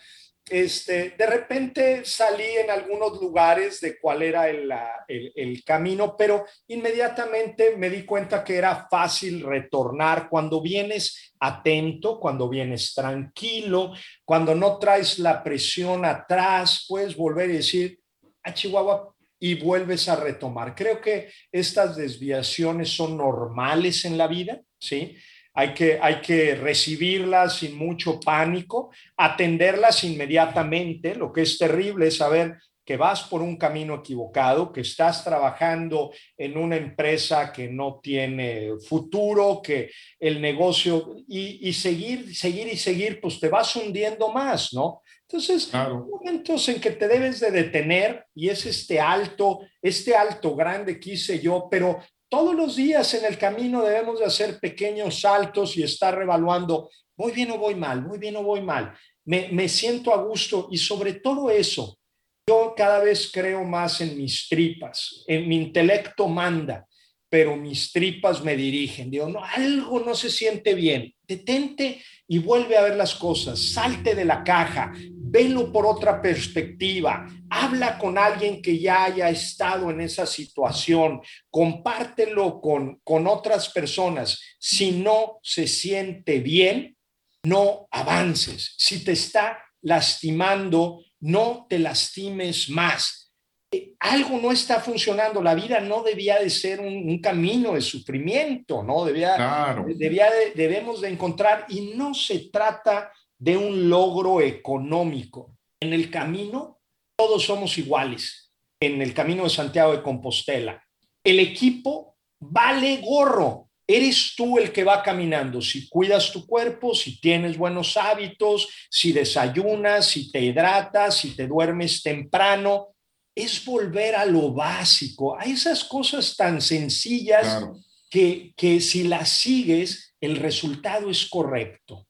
este, 0.50 1.14
de 1.16 1.26
repente 1.26 2.04
salí 2.04 2.44
en 2.44 2.70
algunos 2.70 3.18
lugares 3.20 3.80
de 3.80 3.98
cuál 3.98 4.22
era 4.22 4.48
el, 4.48 5.64
camino, 5.64 6.16
pero 6.16 6.44
inmediatamente 6.68 7.76
me 7.76 7.88
di 7.88 8.04
cuenta 8.04 8.44
que 8.44 8.56
era 8.56 8.86
fácil 8.90 9.42
retornar 9.42 10.28
cuando 10.28 10.60
vienes 10.60 11.34
atento, 11.40 12.20
cuando 12.20 12.48
vienes 12.48 12.92
tranquilo, 12.92 13.92
cuando 14.24 14.54
no 14.54 14.78
traes 14.78 15.18
la 15.18 15.42
presión 15.42 16.04
atrás, 16.04 16.84
puedes 16.86 17.16
volver 17.16 17.50
y 17.50 17.54
decir, 17.54 17.98
a 18.42 18.52
Chihuahua, 18.52 19.13
y 19.38 19.54
vuelves 19.54 20.08
a 20.08 20.16
retomar. 20.16 20.74
Creo 20.74 21.00
que 21.00 21.30
estas 21.52 21.96
desviaciones 21.96 22.90
son 22.90 23.16
normales 23.16 24.04
en 24.04 24.16
la 24.16 24.26
vida, 24.26 24.60
¿sí? 24.78 25.16
hay 25.54 25.72
que, 25.72 25.98
hay 26.02 26.20
que 26.20 26.56
recibirlas 26.56 27.58
sin 27.58 27.76
mucho 27.78 28.18
pánico, 28.18 28.90
atenderlas 29.16 30.02
inmediatamente. 30.02 31.14
Lo 31.14 31.32
que 31.32 31.42
es 31.42 31.56
terrible 31.56 32.08
es 32.08 32.16
saber 32.16 32.56
que 32.84 32.96
vas 32.96 33.22
por 33.22 33.40
un 33.40 33.56
camino 33.56 33.94
equivocado, 33.94 34.72
que 34.72 34.82
estás 34.82 35.24
trabajando 35.24 36.12
en 36.36 36.58
una 36.58 36.76
empresa 36.76 37.52
que 37.52 37.68
no 37.68 38.00
tiene 38.02 38.72
futuro, 38.86 39.62
que 39.62 39.90
el 40.18 40.42
negocio 40.42 41.16
y, 41.26 41.72
seguir, 41.72 42.34
seguir 42.34 42.66
y 42.68 42.76
seguir, 42.76 43.20
pues 43.20 43.40
te 43.40 43.48
vas 43.48 43.74
hundiendo 43.76 44.32
más, 44.32 44.74
¿no? 44.74 45.02
Entonces, 45.34 45.68
momentos 45.74 46.68
en 46.68 46.80
que 46.80 46.92
te 46.92 47.08
debes 47.08 47.40
de 47.40 47.50
detener 47.50 48.24
y 48.36 48.50
es 48.50 48.66
este 48.66 49.00
alto, 49.00 49.62
este 49.82 50.14
alto 50.14 50.54
grande 50.54 51.00
que 51.00 51.14
hice 51.14 51.40
yo, 51.40 51.66
pero 51.68 51.98
todos 52.28 52.54
los 52.54 52.76
días 52.76 53.12
en 53.14 53.24
el 53.24 53.36
camino 53.36 53.82
debemos 53.82 54.20
de 54.20 54.26
hacer 54.26 54.60
pequeños 54.60 55.22
saltos 55.22 55.76
y 55.76 55.82
estar 55.82 56.16
revaluando, 56.16 56.88
voy 57.16 57.32
bien 57.32 57.50
o 57.50 57.58
voy 57.58 57.74
mal, 57.74 58.00
muy 58.02 58.18
bien 58.18 58.36
o 58.36 58.44
voy 58.44 58.60
mal, 58.60 58.94
me, 59.24 59.48
me 59.50 59.68
siento 59.68 60.14
a 60.14 60.22
gusto 60.22 60.68
y 60.70 60.78
sobre 60.78 61.14
todo 61.14 61.50
eso, 61.50 61.98
yo 62.46 62.72
cada 62.76 63.00
vez 63.00 63.28
creo 63.32 63.64
más 63.64 64.00
en 64.02 64.16
mis 64.16 64.48
tripas, 64.48 65.24
en 65.26 65.48
mi 65.48 65.56
intelecto 65.56 66.28
manda, 66.28 66.86
pero 67.34 67.56
mis 67.56 67.90
tripas 67.90 68.44
me 68.44 68.54
dirigen. 68.54 69.10
Digo, 69.10 69.28
no, 69.28 69.42
algo 69.42 69.98
no 69.98 70.14
se 70.14 70.30
siente 70.30 70.72
bien. 70.74 71.12
Detente 71.26 72.00
y 72.28 72.38
vuelve 72.38 72.76
a 72.76 72.82
ver 72.82 72.94
las 72.94 73.16
cosas. 73.16 73.58
Salte 73.58 74.14
de 74.14 74.24
la 74.24 74.44
caja 74.44 74.92
velo 75.34 75.72
por 75.72 75.84
otra 75.84 76.22
perspectiva, 76.22 77.26
habla 77.50 77.98
con 77.98 78.16
alguien 78.16 78.62
que 78.62 78.78
ya 78.78 79.02
haya 79.02 79.28
estado 79.30 79.90
en 79.90 80.00
esa 80.00 80.26
situación, 80.26 81.20
compártelo 81.50 82.60
con, 82.60 83.00
con 83.02 83.26
otras 83.26 83.68
personas. 83.70 84.40
Si 84.60 84.92
no 84.92 85.40
se 85.42 85.66
siente 85.66 86.38
bien, 86.38 86.96
no 87.42 87.88
avances. 87.90 88.76
Si 88.78 89.02
te 89.02 89.10
está 89.10 89.58
lastimando, 89.82 91.02
no 91.18 91.66
te 91.68 91.80
lastimes 91.80 92.70
más. 92.70 93.32
Eh, 93.72 93.94
algo 93.98 94.38
no 94.38 94.52
está 94.52 94.78
funcionando. 94.78 95.42
La 95.42 95.56
vida 95.56 95.80
no 95.80 96.04
debía 96.04 96.38
de 96.38 96.48
ser 96.48 96.78
un, 96.78 97.20
camino 97.20 97.74
de 97.74 97.80
sufrimiento, 97.80 98.84
¿no? 98.84 99.04
Debía, 99.04 99.74
debía 99.96 100.28
debemos 100.54 101.00
de 101.00 101.08
encontrar, 101.08 101.66
y 101.68 101.92
no 101.96 102.14
se 102.14 102.50
trata 102.50 103.10
de 103.38 103.56
un 103.56 103.88
logro 103.88 104.40
económico. 104.40 105.56
En 105.80 105.92
el 105.92 106.10
camino, 106.10 106.80
todos 107.16 107.44
somos 107.44 107.76
iguales. 107.78 108.52
En 108.80 109.00
el 109.02 109.14
camino 109.14 109.44
de 109.44 109.50
Santiago 109.50 109.92
de 109.92 110.02
Compostela, 110.02 110.82
el 111.22 111.40
equipo 111.40 112.16
vale 112.38 112.98
gorro. 112.98 113.68
Eres 113.86 114.34
tú 114.36 114.58
el 114.58 114.72
que 114.72 114.84
va 114.84 115.02
caminando. 115.02 115.60
Si 115.60 115.88
cuidas 115.88 116.32
tu 116.32 116.46
cuerpo, 116.46 116.94
si 116.94 117.20
tienes 117.20 117.58
buenos 117.58 117.96
hábitos, 117.96 118.68
si 118.90 119.12
desayunas, 119.12 120.06
si 120.06 120.32
te 120.32 120.40
hidratas, 120.40 121.18
si 121.18 121.36
te 121.36 121.46
duermes 121.46 122.02
temprano, 122.02 122.94
es 123.34 123.64
volver 123.64 124.14
a 124.14 124.24
lo 124.24 124.52
básico, 124.52 125.38
a 125.38 125.44
esas 125.44 125.84
cosas 125.84 126.36
tan 126.36 126.62
sencillas 126.62 127.62
que, 128.08 128.54
que 128.56 128.80
si 128.80 129.04
las 129.04 129.28
sigues, 129.28 130.14
el 130.20 130.36
resultado 130.36 131.10
es 131.10 131.26
correcto 131.26 132.06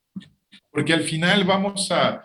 porque 0.75 0.93
al 0.93 1.05
final 1.05 1.45
vamos 1.45 1.91
a 1.93 2.25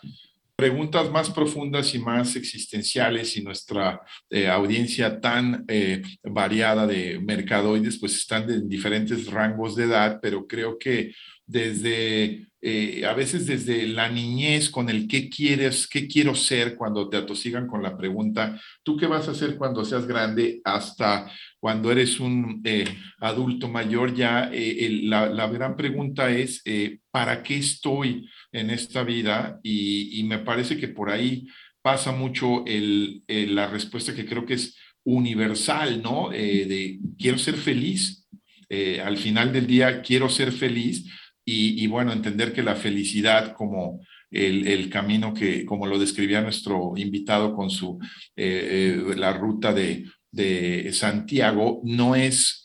preguntas 0.56 1.10
más 1.10 1.30
profundas 1.30 1.94
y 1.94 2.00
más 2.00 2.36
existenciales 2.36 3.38
y 3.38 3.44
nuestra 3.44 4.02
eh, 4.30 4.50
audiencia 4.50 5.22
tan 5.22 5.64
eh, 5.68 6.02
variada 6.24 6.86
de 6.86 7.20
mercadoides 7.20 7.98
pues 7.98 8.16
están 8.16 8.50
en 8.50 8.68
diferentes 8.68 9.28
rangos 9.28 9.76
de 9.76 9.86
edad, 9.86 10.20
pero 10.22 10.48
creo 10.48 10.78
que 10.78 11.14
desde, 11.46 12.48
eh, 12.62 13.06
a 13.06 13.14
veces 13.14 13.46
desde 13.46 13.88
la 13.88 14.10
niñez 14.10 14.70
con 14.70 14.90
el 14.90 15.08
qué 15.08 15.30
quieres, 15.30 15.88
qué 15.88 16.08
quiero 16.08 16.36
ser 16.36 16.76
cuando 16.76 17.10
te 17.10 17.18
atosigan 17.18 17.68
con 17.68 17.82
la 17.82 17.98
pregunta, 17.98 18.60
¿tú 18.84 18.98
qué 18.98 19.08
vas 19.08 19.28
a 19.28 19.32
hacer 19.32 19.58
cuando 19.58 19.86
seas 19.86 20.08
grande? 20.08 20.62
Hasta 20.64 21.32
cuando 21.60 21.92
eres 21.92 22.20
un 22.20 22.64
adulto 23.20 23.68
mayor, 23.68 24.14
ya 24.14 24.50
la, 24.52 25.30
la, 25.30 25.48
gran 25.48 25.76
pregunta 25.76 26.32
es, 26.32 26.64
¿para 27.12 27.44
qué 27.44 27.58
estoy? 27.58 28.26
en 28.52 28.70
esta 28.70 29.04
vida 29.04 29.60
y, 29.64 30.24
me 30.24 30.40
parece 30.40 30.78
que 30.78 30.88
por 30.88 31.10
ahí 31.10 31.48
pasa 31.82 32.12
mucho 32.12 32.66
el, 32.66 33.24
la 33.28 33.68
respuesta 33.68 34.14
que 34.14 34.26
creo 34.26 34.46
que 34.46 34.56
es 34.56 34.78
universal, 35.04 36.02
¿no? 36.02 36.32
Eh, 36.34 36.66
de 36.66 37.00
quiero 37.18 37.38
ser 37.38 37.56
feliz, 37.56 38.28
eh, 38.70 39.02
al 39.02 39.18
final 39.18 39.54
del 39.54 39.66
día 39.66 40.02
quiero 40.02 40.30
ser 40.30 40.52
feliz 40.52 41.06
y, 41.52 41.88
bueno, 41.88 42.12
entender 42.12 42.54
que 42.54 42.64
la 42.64 42.76
felicidad 42.76 43.54
como 43.54 44.02
el, 44.32 44.90
camino 44.90 45.34
que, 45.34 45.66
como 45.66 45.88
lo 45.88 45.98
describía 45.98 46.42
nuestro 46.42 46.94
invitado 46.96 47.56
con 47.56 47.70
su, 47.70 48.00
eh, 48.36 49.04
la 49.18 49.34
ruta 49.34 49.74
de, 49.74 50.06
Santiago, 50.94 51.82
no 51.84 52.16
es 52.16 52.62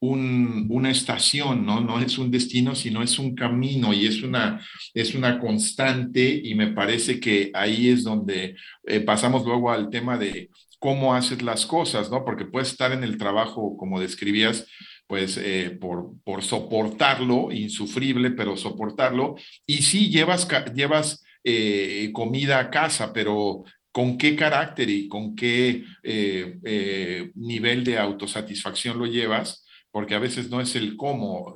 una 0.00 0.90
estación, 0.90 1.64
¿no? 1.64 1.80
No 1.80 2.00
es 2.00 2.18
un 2.18 2.30
destino, 2.30 2.74
sino 2.74 3.02
es 3.02 3.18
un 3.18 3.34
camino 3.34 3.94
y 3.94 4.06
es 4.06 4.22
una, 4.22 4.60
es 4.92 5.14
una 5.14 5.38
constante 5.38 6.40
y 6.42 6.54
me 6.54 6.72
parece 6.72 7.20
que 7.20 7.50
ahí 7.54 7.88
es 7.88 8.02
donde 8.02 8.56
eh, 8.84 9.00
pasamos 9.00 9.44
luego 9.44 9.70
al 9.70 9.90
tema 9.90 10.18
de 10.18 10.50
cómo 10.82 11.14
haces 11.14 11.40
las 11.42 11.64
cosas, 11.64 12.10
¿no? 12.10 12.24
Porque 12.24 12.44
puedes 12.44 12.72
estar 12.72 12.90
en 12.90 13.04
el 13.04 13.16
trabajo, 13.16 13.76
como 13.76 14.00
describías, 14.00 14.66
pues 15.12 15.36
eh, 15.36 15.76
por, 15.78 16.14
por 16.24 16.42
soportarlo, 16.42 17.52
insufrible, 17.52 18.30
pero 18.30 18.56
soportarlo. 18.56 19.36
Y 19.66 19.82
sí, 19.82 20.08
llevas, 20.08 20.48
llevas 20.74 21.22
eh, 21.44 22.08
comida 22.14 22.58
a 22.58 22.70
casa, 22.70 23.12
pero 23.12 23.62
con 23.92 24.16
qué 24.16 24.34
carácter 24.34 24.88
y 24.88 25.08
con 25.08 25.36
qué 25.36 25.84
eh, 26.02 27.30
nivel 27.34 27.84
de 27.84 27.98
autosatisfacción 27.98 28.98
lo 28.98 29.04
llevas, 29.04 29.66
porque 29.90 30.14
a 30.14 30.18
veces 30.18 30.48
no 30.48 30.62
es 30.62 30.76
el 30.76 30.96
cómo, 30.96 31.54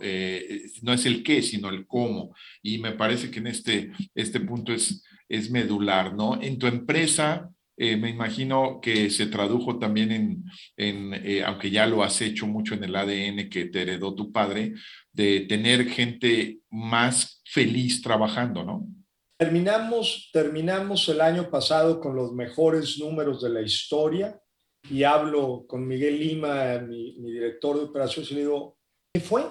no 0.83 0.93
es 0.93 1.07
el 1.07 1.23
qué, 1.23 1.41
sino 1.41 1.71
el 1.71 1.87
cómo. 1.87 2.35
Y 2.63 2.77
me 2.77 2.93
parece 2.93 3.31
que 3.31 3.39
en 3.39 3.47
este, 3.47 3.91
este 4.15 4.41
punto 4.41 4.75
es, 4.75 5.03
es 5.31 5.51
medular, 5.51 6.13
¿no? 6.13 6.39
En 6.43 6.59
tu 6.59 6.67
empresa, 6.67 7.49
eh, 7.77 7.97
me 7.97 8.09
imagino 8.09 8.81
que 8.81 9.11
se 9.11 9.27
tradujo 9.27 9.79
también 9.79 10.11
en, 10.11 10.45
en 10.77 11.13
eh, 11.15 11.45
aunque 11.45 11.71
ya 11.71 11.87
lo 11.87 12.03
has 12.03 12.23
hecho 12.23 12.47
mucho 12.47 12.75
en 12.75 12.85
el 12.85 12.97
ADN 12.97 13.51
que 13.51 13.67
te 13.67 13.83
heredó 13.83 14.15
tu 14.15 14.33
padre, 14.33 14.73
de 15.13 15.41
tener 15.41 15.87
gente 15.89 16.61
más 16.71 17.43
feliz 17.45 18.01
trabajando, 18.01 18.65
¿no? 18.65 18.87
Terminamos, 19.39 20.31
terminamos 20.33 21.07
el 21.11 21.21
año 21.21 21.51
pasado 21.51 22.01
con 22.01 22.17
los 22.17 22.33
mejores 22.33 22.99
números 22.99 23.43
de 23.43 23.51
la 23.51 23.61
historia 23.61 24.41
y 24.89 25.03
hablo 25.03 25.67
con 25.69 25.87
Miguel 25.87 26.19
Lima, 26.19 26.79
mi, 26.79 27.19
mi 27.19 27.33
director 27.33 27.77
de 27.77 27.85
operaciones, 27.85 28.31
y 28.31 28.35
le 28.35 28.41
digo, 28.41 28.79
¿qué 29.13 29.21
fue? 29.21 29.45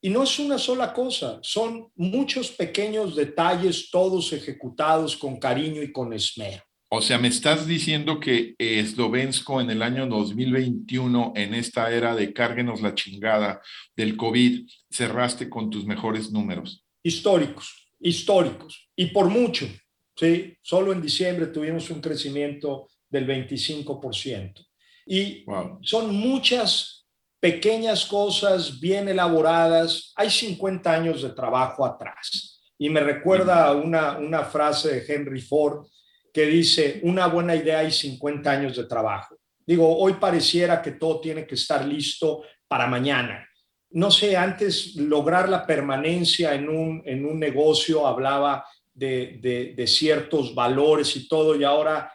Y 0.00 0.10
no 0.10 0.22
es 0.22 0.38
una 0.38 0.58
sola 0.58 0.92
cosa, 0.92 1.40
son 1.42 1.90
muchos 1.96 2.50
pequeños 2.50 3.16
detalles, 3.16 3.90
todos 3.90 4.32
ejecutados 4.32 5.16
con 5.16 5.40
cariño 5.40 5.82
y 5.82 5.90
con 5.90 6.12
esmero. 6.12 6.62
O 6.96 7.02
sea, 7.02 7.18
me 7.18 7.26
estás 7.26 7.66
diciendo 7.66 8.20
que 8.20 8.54
Eslovensko 8.56 9.60
en 9.60 9.68
el 9.68 9.82
año 9.82 10.06
2021, 10.06 11.32
en 11.34 11.52
esta 11.52 11.90
era 11.90 12.14
de 12.14 12.32
cárguenos 12.32 12.82
la 12.82 12.94
chingada 12.94 13.60
del 13.96 14.16
COVID, 14.16 14.68
cerraste 14.92 15.50
con 15.50 15.70
tus 15.70 15.84
mejores 15.86 16.30
números. 16.30 16.84
Históricos, 17.02 17.90
históricos, 17.98 18.88
y 18.94 19.06
por 19.06 19.28
mucho. 19.28 19.66
¿sí? 20.14 20.56
Solo 20.62 20.92
en 20.92 21.02
diciembre 21.02 21.48
tuvimos 21.48 21.90
un 21.90 22.00
crecimiento 22.00 22.86
del 23.10 23.26
25%. 23.26 24.64
Y 25.06 25.44
son 25.82 26.14
muchas 26.14 27.08
pequeñas 27.40 28.06
cosas 28.06 28.78
bien 28.78 29.08
elaboradas. 29.08 30.12
Hay 30.14 30.30
50 30.30 30.92
años 30.92 31.22
de 31.22 31.30
trabajo 31.30 31.84
atrás. 31.84 32.62
Y 32.78 32.88
me 32.88 33.00
recuerda 33.00 33.72
una, 33.72 34.16
una 34.16 34.44
frase 34.44 35.00
de 35.00 35.12
Henry 35.12 35.40
Ford 35.40 35.88
que 36.34 36.46
dice, 36.46 36.98
una 37.04 37.28
buena 37.28 37.54
idea 37.54 37.84
y 37.84 37.92
50 37.92 38.50
años 38.50 38.76
de 38.76 38.86
trabajo. 38.86 39.36
Digo, 39.64 39.96
hoy 39.96 40.14
pareciera 40.14 40.82
que 40.82 40.90
todo 40.90 41.20
tiene 41.20 41.46
que 41.46 41.54
estar 41.54 41.86
listo 41.86 42.42
para 42.66 42.88
mañana. 42.88 43.48
No 43.90 44.10
sé, 44.10 44.36
antes 44.36 44.96
lograr 44.96 45.48
la 45.48 45.64
permanencia 45.64 46.52
en 46.52 46.68
un, 46.68 47.02
en 47.06 47.24
un 47.24 47.38
negocio 47.38 48.04
hablaba 48.04 48.66
de, 48.92 49.74
de, 49.76 49.86
ciertos 49.86 50.52
valores 50.56 51.14
y 51.14 51.28
todo, 51.28 51.54
y 51.54 51.62
ahora 51.62 52.12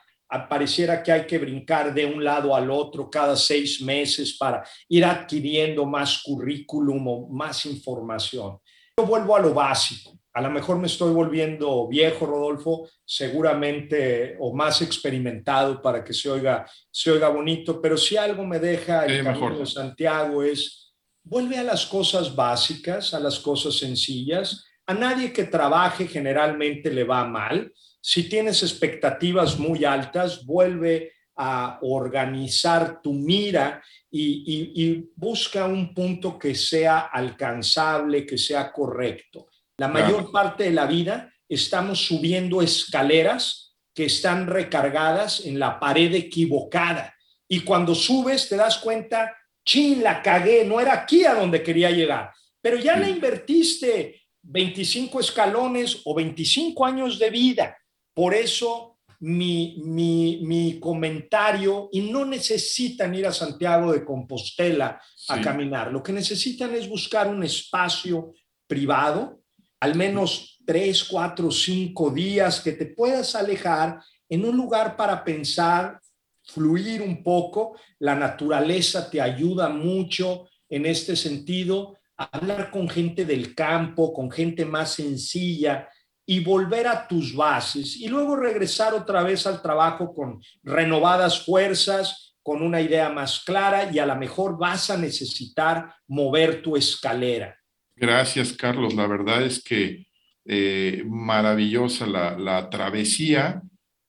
pareciera 0.49 1.01
que 1.01 1.13
hay 1.13 1.25
que 1.25 1.37
brincar 1.37 1.93
de 1.93 2.05
un 2.05 2.21
lado 2.21 2.53
al 2.53 2.69
otro 2.69 3.09
cada 3.09 3.37
seis 3.37 3.81
meses 3.81 4.35
para 4.37 4.65
ir 4.89 5.05
adquiriendo 5.05 5.85
más 5.85 6.21
currículum 6.21 7.07
o 7.07 7.29
más 7.29 7.65
información. 7.65 8.59
Yo 8.97 9.05
vuelvo 9.05 9.37
a 9.37 9.39
lo 9.39 9.53
básico 9.53 10.18
a 10.33 10.41
lo 10.41 10.51
mejor 10.51 10.77
me 10.77 10.87
estoy 10.87 11.11
volviendo 11.11 11.87
viejo, 11.87 12.25
Rodolfo, 12.25 12.87
seguramente, 13.03 14.37
o 14.39 14.53
más 14.53 14.81
experimentado 14.81 15.81
para 15.81 16.03
que 16.03 16.13
se 16.13 16.29
oiga, 16.29 16.69
se 16.91 17.11
oiga 17.11 17.29
bonito, 17.29 17.81
pero 17.81 17.97
si 17.97 18.15
algo 18.15 18.45
me 18.45 18.59
deja 18.59 19.05
el 19.05 19.23
camino 19.23 19.59
de 19.59 19.65
Santiago 19.65 20.43
es, 20.43 20.93
vuelve 21.23 21.57
a 21.57 21.63
las 21.63 21.85
cosas 21.85 22.35
básicas, 22.35 23.13
a 23.13 23.19
las 23.19 23.39
cosas 23.39 23.75
sencillas. 23.75 24.65
A 24.85 24.93
nadie 24.93 25.33
que 25.33 25.45
trabaje 25.45 26.07
generalmente 26.07 26.91
le 26.91 27.03
va 27.03 27.25
mal. 27.25 27.71
Si 28.01 28.29
tienes 28.29 28.61
expectativas 28.63 29.57
muy 29.57 29.83
altas, 29.83 30.45
vuelve 30.45 31.11
a 31.35 31.79
organizar 31.81 33.01
tu 33.01 33.13
mira 33.13 33.81
y, 34.11 34.73
y 34.75 35.09
busca 35.15 35.65
un 35.65 35.93
punto 35.93 36.37
que 36.37 36.53
sea 36.53 36.99
alcanzable, 36.99 38.25
que 38.25 38.37
sea 38.37 38.71
correcto. 38.71 39.47
La 39.79 39.87
mayor 39.87 40.29
parte 40.29 40.65
de 40.65 40.71
la 40.71 40.85
vida 40.85 41.33
estamos 41.47 42.05
subiendo 42.05 42.61
escaleras 42.61 43.77
que 43.95 44.05
están 44.05 44.45
recargadas 44.45 45.45
en 45.45 45.57
la 45.57 45.79
pared 45.79 46.13
equivocada. 46.15 47.15
Y 47.47 47.61
cuando 47.61 47.95
subes 47.95 48.49
te 48.49 48.57
das 48.57 48.79
cuenta, 48.79 49.33
chin, 49.65 50.03
la 50.03 50.21
cagué, 50.21 50.65
no 50.65 50.81
era 50.81 50.93
aquí 50.93 51.23
a 51.23 51.33
donde 51.33 51.63
quería 51.63 51.91
llegar. 51.91 52.33
Pero 52.61 52.75
ya 52.75 52.97
le 52.97 53.09
invertiste 53.09 54.21
25 54.41 55.21
escalones 55.21 56.01
o 56.03 56.13
25 56.13 56.85
años 56.85 57.17
de 57.17 57.29
vida. 57.29 57.77
Por 58.13 58.33
eso 58.33 58.99
mi, 59.21 59.81
mi, 59.85 60.41
mi, 60.43 60.77
comentario, 60.77 61.87
y 61.93 62.01
no 62.01 62.25
necesitan 62.25 63.15
ir 63.15 63.27
a 63.27 63.31
Santiago 63.31 63.93
de 63.93 64.03
Compostela 64.03 65.01
a 65.29 65.41
caminar, 65.41 65.89
lo 65.89 66.03
que 66.03 66.11
necesitan 66.11 66.75
es 66.75 66.87
buscar 66.87 67.29
un 67.29 67.43
espacio 67.43 68.33
privado 68.67 69.38
al 69.79 69.95
menos 69.95 70.59
tres, 70.65 71.03
cuatro, 71.03 71.51
cinco 71.51 72.09
días 72.11 72.61
que 72.61 72.73
te 72.73 72.85
puedas 72.85 73.35
alejar 73.35 73.99
en 74.27 74.45
un 74.45 74.55
lugar 74.55 74.95
para 74.95 75.23
pensar, 75.23 75.99
fluir 76.43 77.01
un 77.01 77.23
poco. 77.23 77.75
La 77.99 78.15
naturaleza 78.15 79.09
te 79.09 79.21
ayuda 79.21 79.69
mucho 79.69 80.47
en 80.67 80.85
este 80.85 81.15
sentido. 81.15 81.97
Hablar 82.17 82.69
con 82.69 82.89
gente 82.89 83.25
del 83.25 83.55
campo, 83.55 84.13
con 84.13 84.29
gente 84.29 84.65
más 84.65 84.91
sencilla 84.93 85.87
y 86.25 86.43
volver 86.43 86.85
a 86.85 87.07
tus 87.07 87.35
bases 87.35 87.95
y 87.95 88.07
luego 88.07 88.35
regresar 88.35 88.93
otra 88.93 89.23
vez 89.23 89.47
al 89.47 89.61
trabajo 89.61 90.13
con 90.13 90.39
renovadas 90.61 91.43
fuerzas, 91.43 92.35
con 92.43 92.61
una 92.61 92.81
idea 92.81 93.09
más 93.09 93.39
clara 93.39 93.89
y 93.91 93.97
a 93.97 94.05
lo 94.05 94.15
mejor 94.15 94.57
vas 94.57 94.89
a 94.89 94.97
necesitar 94.97 95.95
mover 96.07 96.61
tu 96.61 96.75
escalera 96.75 97.58
Gracias, 97.99 98.53
Carlos. 98.53 98.93
La 98.93 99.07
verdad 99.07 99.43
es 99.43 99.61
que 99.61 100.07
eh, 100.45 101.03
maravillosa 101.05 102.07
la, 102.07 102.69
travesía. 102.69 103.61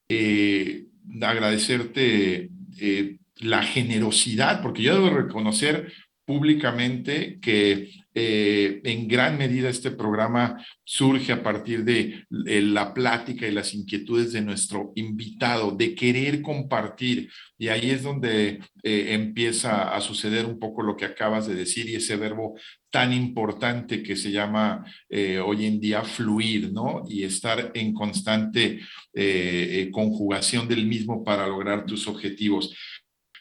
Eh, 0.09 0.87
agradecerte 1.21 2.51
eh, 2.79 3.17
la 3.39 3.65
generosidad, 3.65 4.63
porque 4.63 4.83
yo 4.83 4.95
debo 4.95 5.11
reconocer 5.11 5.93
públicamente 6.25 7.41
que 7.41 7.91
eh, 8.13 8.81
en 8.85 9.07
gran 9.07 9.39
medida 9.39 9.69
este 9.69 9.93
programa 9.93 10.65
surge 10.85 11.33
a 11.33 11.43
partir 11.43 11.85
de 11.85 12.25
la 12.29 12.93
plática 12.93 13.47
y 13.47 13.53
las 13.53 13.73
inquietudes 13.73 14.33
de 14.33 14.41
nuestro 14.41 14.93
invitado, 14.97 15.71
de 15.71 15.95
querer 15.95 16.43
compartir. 16.43 17.31
Y 17.57 17.69
ahí 17.69 17.91
es 17.91 18.03
donde 18.03 18.61
eh, 18.83 19.07
empieza 19.15 19.95
a 19.95 20.01
suceder 20.01 20.47
un 20.47 20.59
poco 20.59 20.83
lo 20.83 20.97
que 20.97 21.05
acabas 21.05 21.47
de 21.47 21.55
decir 21.55 21.89
y 21.89 21.95
ese 21.95 22.17
verbo 22.17 22.59
tan 22.91 23.13
importante 23.13 24.03
que 24.03 24.17
se 24.17 24.33
llama 24.33 24.85
eh, 25.09 25.39
hoy 25.39 25.67
en 25.67 25.79
día 25.79 26.03
fluir, 26.03 26.73
¿no? 26.73 27.05
Y 27.09 27.23
estar 27.23 27.71
en 27.75 27.93
constante 27.93 28.81
conjugación 29.93 30.69
del 30.69 30.87
mismo 30.87 31.25
para 31.25 31.47
lograr 31.47 31.85
tus 31.85 32.07
objetivos. 32.07 32.75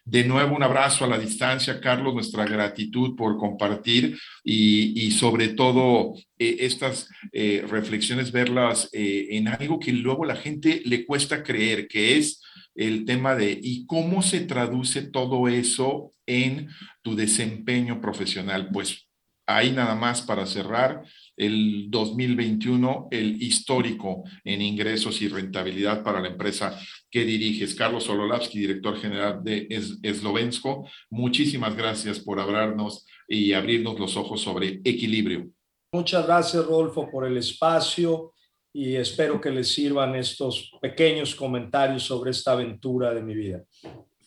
De 0.10 0.24
nuevo, 0.24 0.56
un 0.56 0.64
abrazo 0.64 1.06
a 1.06 1.08
la 1.08 1.20
distancia, 1.20 1.80
Carlos, 1.80 2.16
nuestra 2.16 2.44
gratitud 2.44 3.16
por 3.16 3.38
compartir 3.38 4.18
y, 4.44 5.12
sobre 5.12 5.50
todo 5.50 6.16
eh, 6.40 6.58
estas 6.62 7.08
eh, 7.32 7.64
reflexiones, 7.70 8.32
verlas 8.32 8.90
eh, 8.92 9.28
en 9.30 9.50
algo 9.50 9.80
que 9.80 9.94
luego 9.94 10.26
la 10.26 10.36
gente 10.36 10.82
le 10.84 11.06
cuesta 11.06 11.44
creer, 11.44 11.88
que 11.88 12.18
es 12.18 12.42
el 12.74 13.06
tema 13.06 13.36
de 13.36 13.60
y 13.62 13.86
cómo 13.86 14.24
se 14.24 14.40
traduce 14.40 15.04
todo 15.04 15.48
eso 15.48 16.12
en 16.26 16.70
tu 17.04 17.16
desempeño 17.16 18.02
profesional. 18.02 18.70
Pues 18.74 19.09
ahí 19.50 19.72
nada 19.72 19.96
más 19.96 20.22
para 20.22 20.46
cerrar 20.46 21.04
el 21.36 21.88
2021, 21.90 23.08
el 23.12 23.42
histórico 23.42 24.24
en 24.44 24.62
ingresos 24.62 25.22
y 25.22 25.28
rentabilidad 25.28 26.04
para 26.04 26.22
la 26.22 26.28
empresa 26.28 26.80
que 27.10 27.26
diriges. 27.26 27.74
Carlos 27.74 28.04
Sololavsky, 28.04 28.60
director 28.60 28.98
general 28.98 29.44
de 29.44 29.68
Eslovensko, 30.04 30.88
muchísimas 31.10 31.76
gracias 31.76 32.20
por 32.20 32.40
hablarnos 32.40 33.06
y 33.28 33.54
abrirnos 33.54 34.00
los 34.00 34.16
ojos 34.16 34.42
sobre 34.42 34.82
equilibrio. 34.84 35.50
Muchas 35.92 36.28
gracias, 36.28 36.66
Rodolfo, 36.66 37.10
por 37.10 37.26
el 37.26 37.38
espacio 37.38 38.34
y 38.72 38.96
espero 38.96 39.42
que 39.42 39.50
les 39.50 39.74
sirvan 39.74 40.16
estos 40.16 40.72
pequeños 40.80 41.34
comentarios 41.34 42.04
sobre 42.04 42.32
esta 42.32 42.52
aventura 42.52 43.14
de 43.14 43.24
mi 43.24 43.34
vida. 43.34 43.64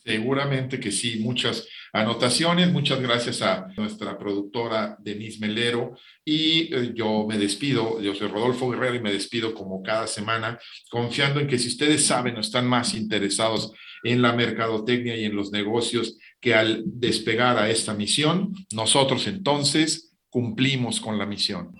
Seguramente 0.05 0.79
que 0.79 0.91
sí, 0.91 1.19
muchas 1.19 1.67
anotaciones. 1.93 2.71
Muchas 2.71 2.99
gracias 2.99 3.41
a 3.41 3.67
nuestra 3.77 4.17
productora 4.17 4.97
Denise 4.99 5.39
Melero. 5.39 5.97
Y 6.25 6.73
eh, 6.73 6.91
yo 6.93 7.25
me 7.27 7.37
despido, 7.37 8.01
yo 8.01 8.13
soy 8.13 8.27
Rodolfo 8.27 8.69
Guerrero 8.69 8.95
y 8.95 9.01
me 9.01 9.13
despido 9.13 9.53
como 9.53 9.81
cada 9.81 10.07
semana, 10.07 10.59
confiando 10.89 11.39
en 11.39 11.47
que 11.47 11.59
si 11.59 11.69
ustedes 11.69 12.05
saben 12.05 12.35
o 12.35 12.41
están 12.41 12.67
más 12.67 12.93
interesados 12.93 13.71
en 14.03 14.21
la 14.21 14.33
mercadotecnia 14.33 15.15
y 15.15 15.25
en 15.25 15.35
los 15.35 15.51
negocios 15.51 16.17
que 16.41 16.53
al 16.53 16.83
despegar 16.85 17.57
a 17.57 17.69
esta 17.69 17.93
misión, 17.93 18.53
nosotros 18.73 19.27
entonces 19.27 20.13
cumplimos 20.29 20.99
con 20.99 21.17
la 21.17 21.25
misión. 21.25 21.71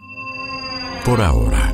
Por 1.03 1.19
ahora 1.19 1.73